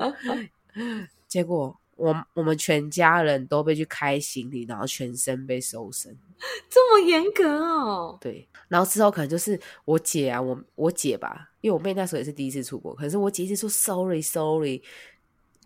[0.00, 0.08] 说
[0.80, 6.16] no， 结果我我们全家人都被去开行李，然后全身被搜身。
[6.70, 8.18] 这么严格哦？
[8.20, 14.82] 对，然后之后可能就是我姐啊，我我姐吧，因为我妹那时候也是第一次出国，可是我姐一直说 sorry sorry，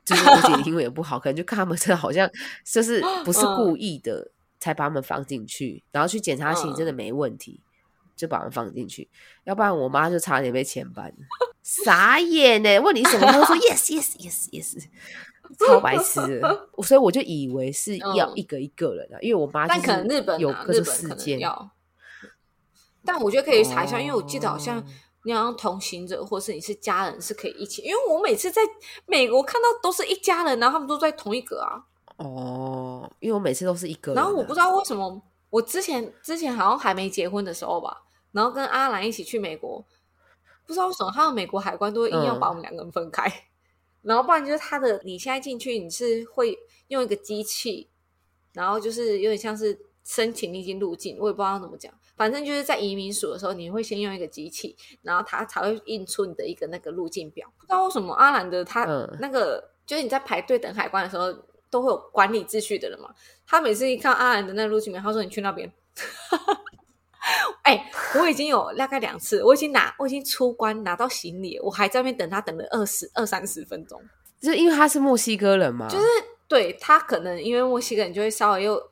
[0.09, 2.31] 就是我姐英文也不好，可能就看他们真的好像
[2.65, 7.61] 就是不是故意的，才把他们放进去，然后去检查行李真的没问题，
[8.17, 9.07] 就把他们放进去，
[9.45, 11.13] 要不然我妈就差点被遣返，
[11.63, 12.79] 傻眼呢！
[12.81, 14.87] 问你什么，他就说 yes yes yes yes，
[15.67, 16.69] 超白痴的。
[16.83, 21.39] 所以我就以为是要嗯一个一个人啊，因为我妈但可就是能日本啊，有各种事件，
[23.05, 24.85] 但我觉得可以查一下，因为我记得好像哦
[25.29, 28.63] 你好像同行者或是你是家人是可以一起，因为我每次在
[29.05, 31.85] 美国看到都是一家人，然后他们都在同一个啊。
[32.17, 39.85] 哦，因为我每次都是一个人啊、然后我不知道为什么，我之前之前好像还没结婚的时候吧，然后跟阿兰一起去美国，
[40.67, 43.31] 不知道为什么他们美国海关都会硬要嗯把我们两个人分开，
[44.01, 47.91] 然后不然就是他的你现在进去你是会用一个机器，
[48.55, 57.49] 然后就是有点像是申请你已经入境，我也不知道怎么讲，反正就是在移民署的时候，你会先用一个机器，然后它才会印出你的一个那个路径表。
[57.57, 61.33] 不知道为什么阿兰的他嗯那个、就是你在排队等海关的时候，
[61.71, 63.09] 都会有管理秩序的人嘛。
[63.47, 65.73] 他每次一看阿兰的那个入境表，他说你去那边。
[67.63, 74.01] 哎、我已经有大概两次，我已经拿，我已经出关拿到行李，我还在那边等他等了二十二三十分钟。
[74.41, 76.07] 就是因为他是墨西哥人嘛，就是
[76.47, 78.83] 对他可能因为墨西哥人就会稍微又又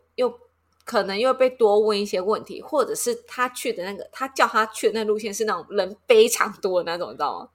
[0.87, 7.49] 可能又被多问一些问题，或者是他去的那个他叫他去的那路线是那种人非常多的那种，你知道吗？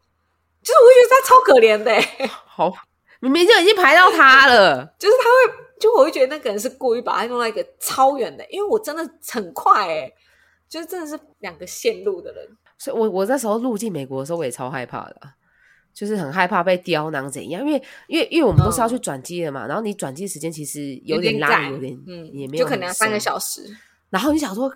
[0.61, 2.71] 就是我会觉得他超可怜的、欸， 好，
[3.21, 4.86] 明明就已经排到他了。
[4.99, 10.11] 就是他会，就我会觉得那个人是故意把他弄到一个超远的，因为我真的很快哎、
[10.69, 15.34] 就是真的是两个线路的人，所以我我那时候入境美国的时候，我也超害怕的啊、
[15.94, 23.76] 就是很害怕被刁难怎样，因为因为因为我们都是要去转机的嘛，然后你转机时间其实有点拉有点，嗯，也没有就可能要三个，小时，
[24.10, 24.74] 然后你想说，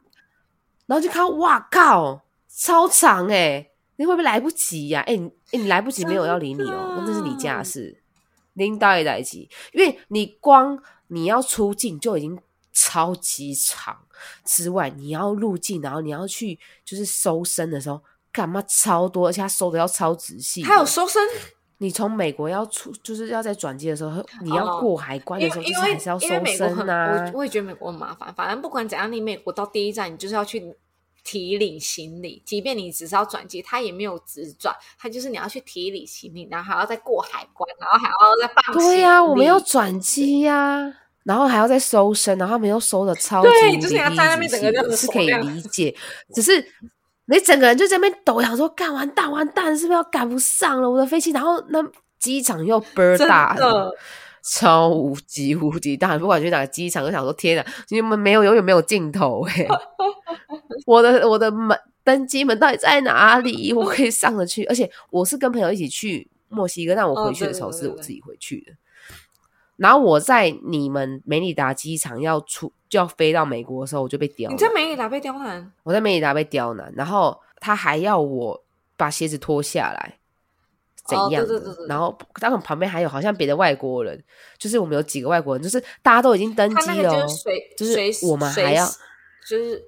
[0.85, 8.01] 然后就看哇靠，超长哎、你会不会来不及呀、哎、你哎、你来不及，没有要理你哦，那是你家的事，
[8.53, 12.37] 领导也来得及，因为你光你要出境就已经
[12.71, 13.97] 超级长，
[14.43, 18.01] 之外你要入境，然后你要去就是搜身的时候，
[18.35, 21.21] 干嘛超多，而且他收的要超仔细的，还有收身，
[21.77, 27.39] 你从美国要出，就是要在转机的时候，你哦要过海关的时候，就是还是要收身啊我。
[27.39, 28.33] 我也觉得美国很麻烦。
[28.35, 30.75] 反正不管怎样，你美国到第一站，你就是要去
[31.23, 45.95] 提领行李，即便你只是要转机，他也没有直转，他就是你要去提领行李，然后还要再过海关，然后还要再放对呀、我们要转机呀、然后还要再收身，然后他们又收的超级对就是你要在那边仔细整个是可以理解，
[46.33, 46.63] 只是
[47.27, 51.31] 你整个人就在那边抖，想说干完蛋完蛋，是不是要赶不上了我的飞机？
[51.31, 51.83] 然后那
[52.19, 53.91] 机场又倍儿大，的，
[54.43, 59.67] 超无敌无敌大，不管去哪个机场，都想说天哪，你们没有永远没有尽头 哎、
[60.85, 63.73] 我的我的门登机门到底在哪里？
[63.73, 68.71] 我可以上得去，而且我是跟朋友一起去墨西哥，但我哦回去的时候是我自己回去的。
[69.77, 74.55] 然后我在你们梅里达机场要出就要飞到美国的时候，我就被刁难。
[74.55, 78.63] 你在梅里达被刁难，我在梅里达被刁难，然后他还要我
[78.95, 80.17] 把鞋子脱下来，
[81.05, 81.47] 怎哦样的？
[81.47, 84.23] 对对对对然后当然旁边还有好像别的外国人，
[84.57, 88.85] 就是我们有几个外国人，就是大家都已经登机了哦，就是随就是随我们还要
[89.47, 89.83] 就是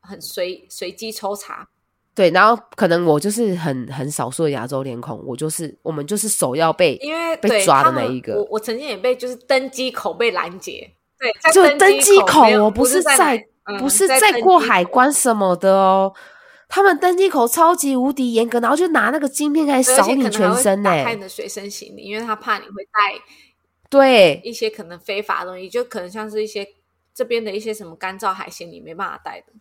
[0.00, 1.68] 很随随机抽查，
[2.14, 16.12] 对，然后可能我就是很很少数的亚洲脸孔，我就是我们就是首要被因为被抓的那一个我我曾经也被就是登机口被拦截，对，在就登机机口没有哦，不是在嗯不是在在过海关什么的哦。
[16.66, 23.20] 他们登机口超级无敌严格，然后就拿那个晶片开始扫你全身呢、打开你的随身行李，因为他怕你会带
[23.88, 26.66] 对，一些可能非法的东西，就可能像是一些
[27.14, 29.52] 这边的一些什么干燥海鲜，你没办法带的，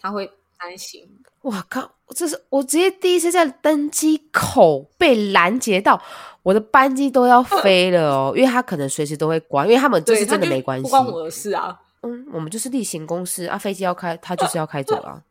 [0.00, 0.28] 他会
[0.60, 1.08] 担心。
[1.42, 1.90] 我靠！
[2.14, 6.00] 这是我直接第一次在登机口被拦截到，
[6.42, 10.88] 我的班机都要 飞了哦，因为他可能随时都会关，因为他们这，是真的没关系不。
[10.88, 11.80] 关我的事啊。
[12.02, 15.22] 嗯，我们就是例行公事啊，飞机要开，他就是要开走啊。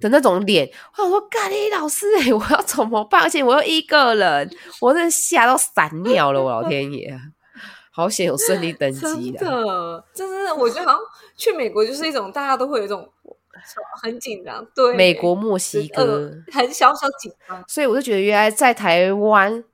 [0.00, 3.22] 的那种脸，我想说，咖喱老师哎、我要怎么办？
[3.22, 4.48] 而且我又一个人，
[4.80, 7.20] 我真的吓到闪尿了，我老天爷啊！
[7.90, 11.00] 好险有顺利登真机的，的，真的，我觉得好像
[11.36, 13.08] 去美国就是一种大家都会有一种
[14.02, 19.64] 很紧张，对，美国、墨西哥，呃很小小紧张，所以我就觉得原来在台湾，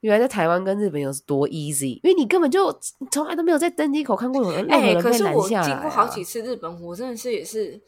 [0.00, 2.72] 原来在台湾跟日本有多 easy，因为你根本就
[3.10, 7.80] 从来都没有在登机口看过有人任何哎、人被可是我拦下来、啊经过好几次日本，我真的是也是，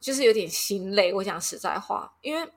[0.00, 1.12] 就是有点心累。
[1.12, 2.48] 我讲实在话，因为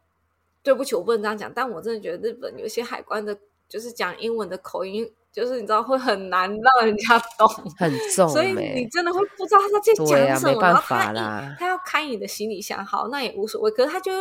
[0.62, 3.38] 对不起，我不能这样讲，但我真的觉得日本有些海关的，
[3.68, 7.48] 就是讲英文的口音，就是你知道会很难让人家懂。
[7.78, 13.72] 很重、欸，所以你真的会不知道他在讲什么，没办然后他一法啦他要开你的行李箱，好，那也无所谓。
[13.72, 14.12] 可是他就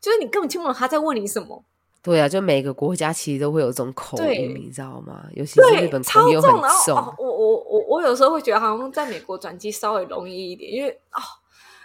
[0.00, 1.62] 就是你根本听不懂他在问你什么，
[2.02, 5.26] 对啊，就每个国家其实都会有这种口音，你知道吗？
[5.34, 6.60] 尤其是日对，本口超音又很重。
[6.62, 11.20] 然后，哦，我我我我有时候会觉得好像在美国转机稍微容易一点，因为哦，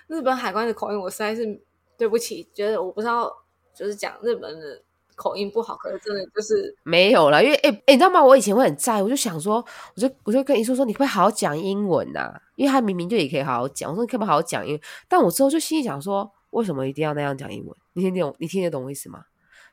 [0.07, 1.61] 日本海关的口音我实在是
[1.97, 3.29] 对不起，觉得我不知道
[3.73, 4.81] 就是讲日本的
[5.15, 8.23] 口音不好，可是真的就是没有了，因为哎哎、你知道吗？
[8.23, 9.63] 我以前会很在意，我就想说，
[9.95, 13.89] 我就我就跟一叔说，你可不可以好好讲英文呐、因为他明明就也可以好好讲。
[13.89, 14.81] 我说你可不可以好好讲英文？
[15.07, 17.75] 但我之后就心里想说，为什么一定要那样讲英文？
[17.93, 18.35] 你听得懂？
[18.39, 19.21] 你听得懂我意思吗？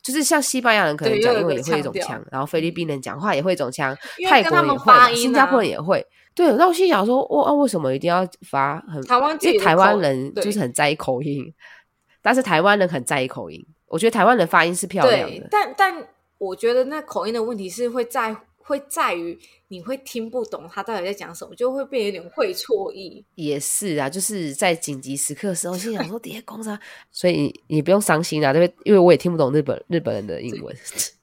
[0.02, 3.96] 就是像西班牙人可能讲英文也会一种腔，然后菲律宾人讲话也会一种腔，
[4.28, 6.04] 泰国人也会新加坡啊人也会。
[6.34, 9.00] 对，那我心里想说，哇、啊，为什么一定要发很？
[9.42, 11.52] 因为台湾人就是很在意口音，
[12.20, 13.64] 但是台湾人很在意口音。
[13.92, 19.38] 我觉得台湾的发音是漂亮的，，但但我觉得那口音的问题是会在会在于
[19.68, 23.22] 你会听不懂他到底在讲什么，就会变有点会错意。
[23.34, 26.80] 也是啊，就是在紧急时刻的时候，心想说 底下公啥，
[27.10, 28.74] 所以你不用伤心啊，因为？
[28.84, 30.74] 因为我也听不懂日本日本人的英文，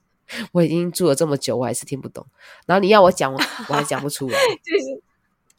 [0.52, 2.24] 我已经住了这么久，我还是听不懂。
[2.66, 5.02] 然后你要我讲，我我还讲不出来， 就是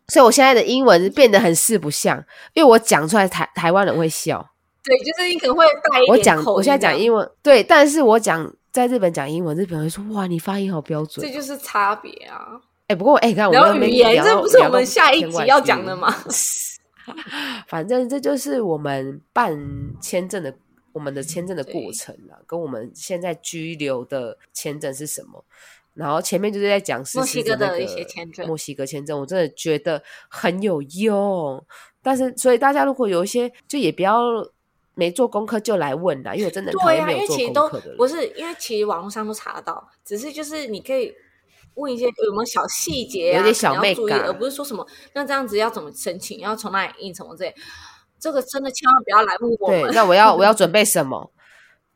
[0.07, 4.51] 所以我现在的英文变得很四不像，因为我讲出来台台湾人会笑。
[4.84, 11.32] 对，就是你可能会带一我讲点口音我现在讲英文，对，但是我讲在日本讲英文，日本人会说哇，你发音好标准这。
[11.32, 12.59] 就是差别啊。
[12.88, 16.13] 哎、不过哎，你看我然后们语言，这不是我们下一集要讲的吗？
[17.67, 19.57] 反正这就是我们办
[20.01, 20.53] 签证的
[20.91, 25.43] 我们的签证的过程啊，跟我们现在居留的签证是什么。
[25.93, 31.63] 然后前面就是在讲墨西哥的一些签证墨西哥签证我真的觉得很有用。
[32.01, 34.21] 但是，所以大家如果有一些，就也不要
[34.96, 37.96] 没做功课就来问啦，因为我真的对呀、因为其实都功课的。
[37.96, 41.14] 不是，因为其实网络上都查得到，只是就是你可以
[41.76, 47.56] 问一些有没有小细节啊，有点小妹感而不是说什么那这样子要怎么申请，要从哪里印什么之类。
[48.20, 49.92] 这个真的千万不要来问我。
[49.94, 51.32] 那我要 我要准备什么？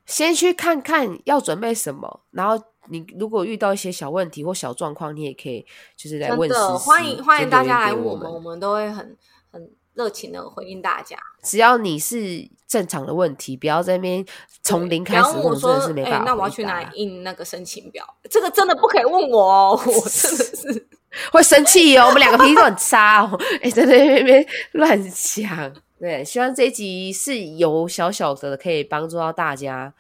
[0.05, 5.65] 先去看看要准备什么，然后你如果遇到一些小问题或小状况，你也可以
[5.95, 9.17] 就是来真问实的施欢迎欢迎大家来问我们，我们都会很
[9.51, 11.17] 很热情的回应大家。
[11.41, 14.25] 只要你是正常的问题，不要在那边
[14.61, 16.87] 从零开始问，我说真的是没，哎、办法、那我要去哪里？
[16.95, 18.05] 印那个申请表？
[18.29, 20.87] 这个真的不可以问我哦，我真的是。
[21.31, 23.39] 会生气哦，我们两个脾气都很差哦。
[23.63, 25.73] 哎、在那边乱讲。
[25.97, 29.93] 对，希望这一集是有小小的可以帮助到大家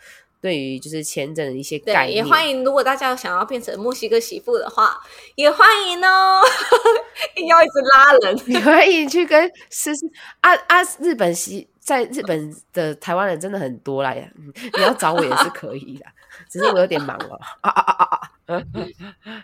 [0.45, 2.17] 对于就是签证的一些概对，念。
[2.17, 4.95] 也欢迎，如果大家想要变成墨西哥媳妇的话，
[5.33, 6.39] 也欢迎哦。
[7.49, 10.05] 要一直拉人，你可以去跟思思
[10.41, 16.05] 啊啊，日本西在日本的台湾人真的很多啦，嗯你要找我也是可以的，
[16.47, 18.07] 只是我有点忙了啊啊啊
[18.45, 18.61] 啊啊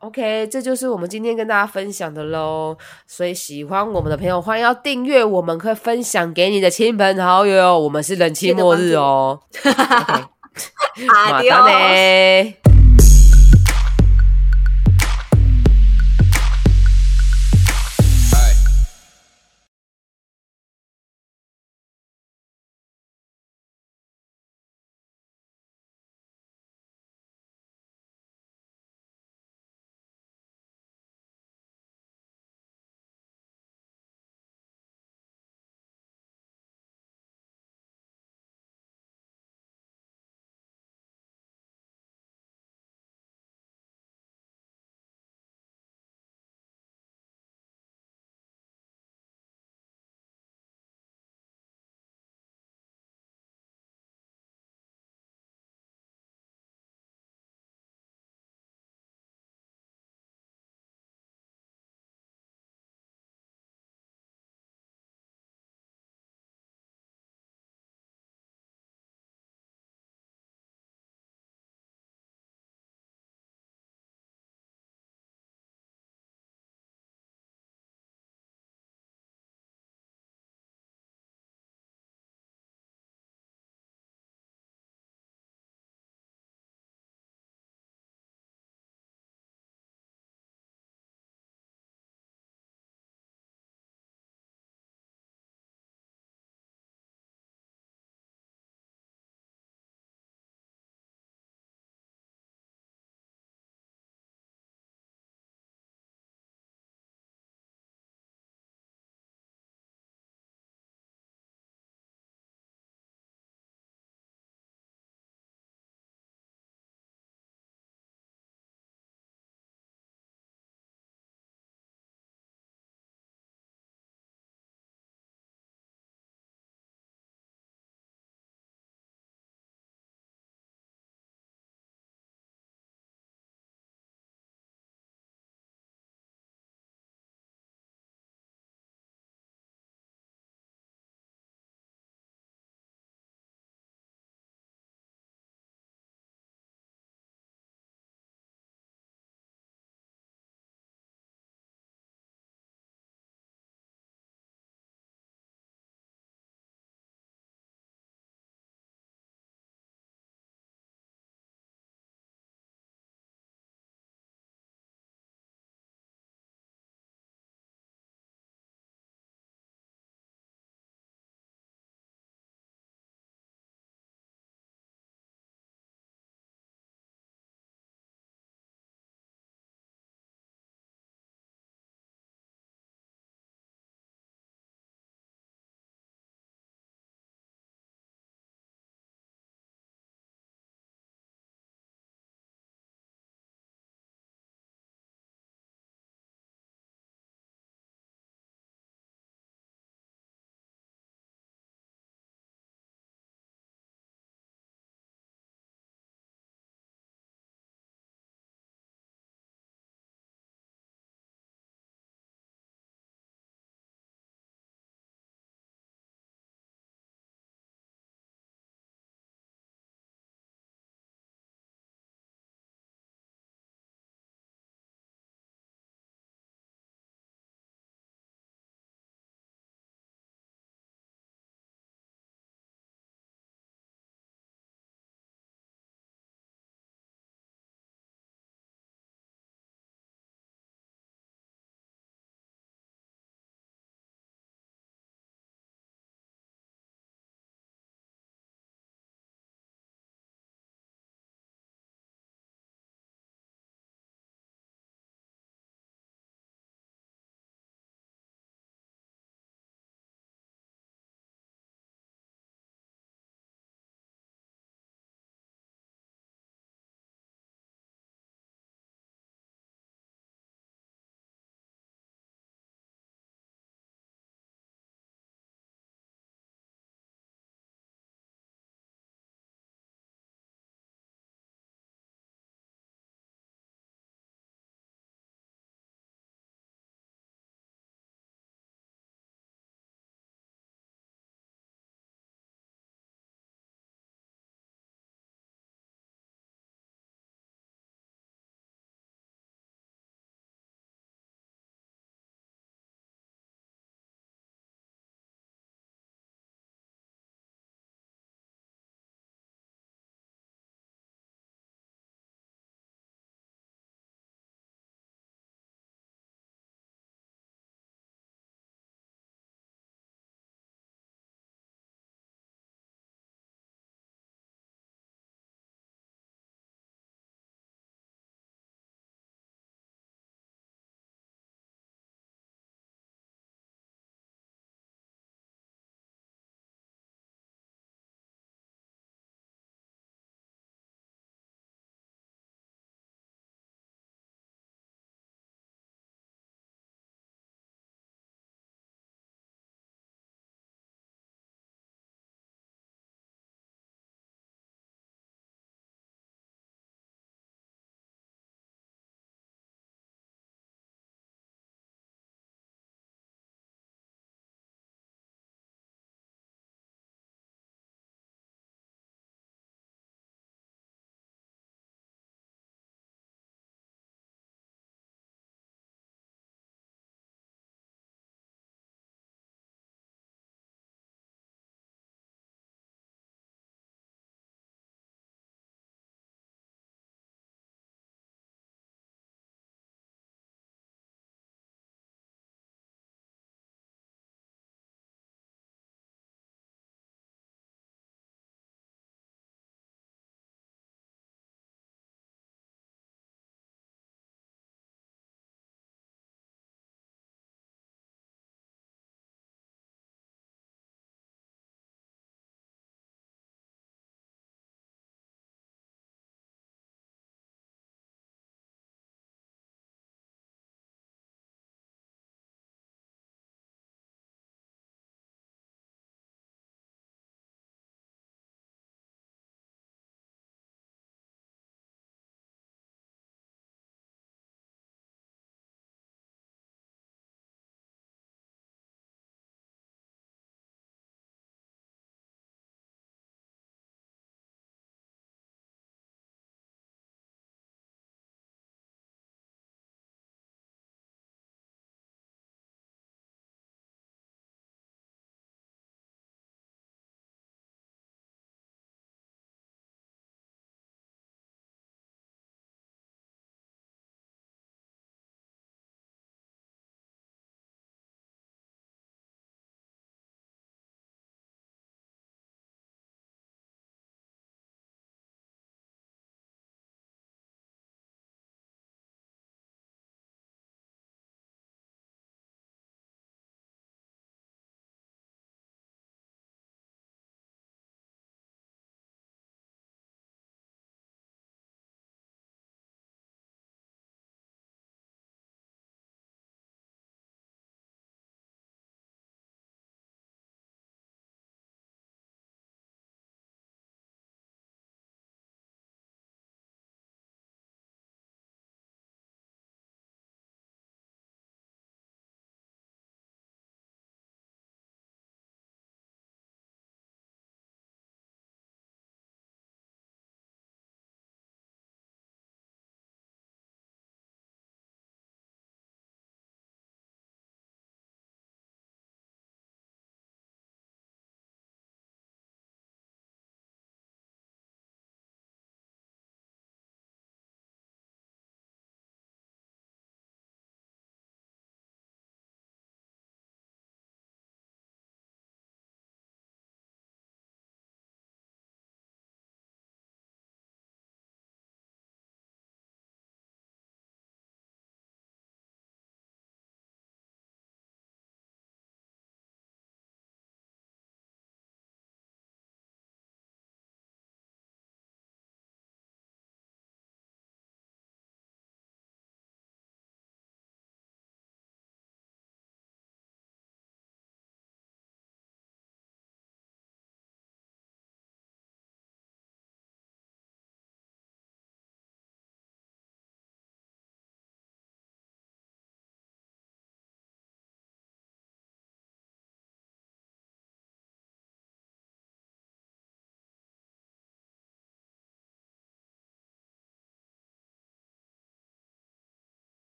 [0.00, 2.76] ！OK，这就是我们今天跟大家分享的喽。
[3.06, 7.78] 所以喜欢我们的朋友，欢迎要订阅我们，可以分享给你的亲朋好友。
[7.78, 9.40] 我们是冷气末日哦。
[11.08, 11.66] 阿迪奥。
[11.66, 12.54] 呢？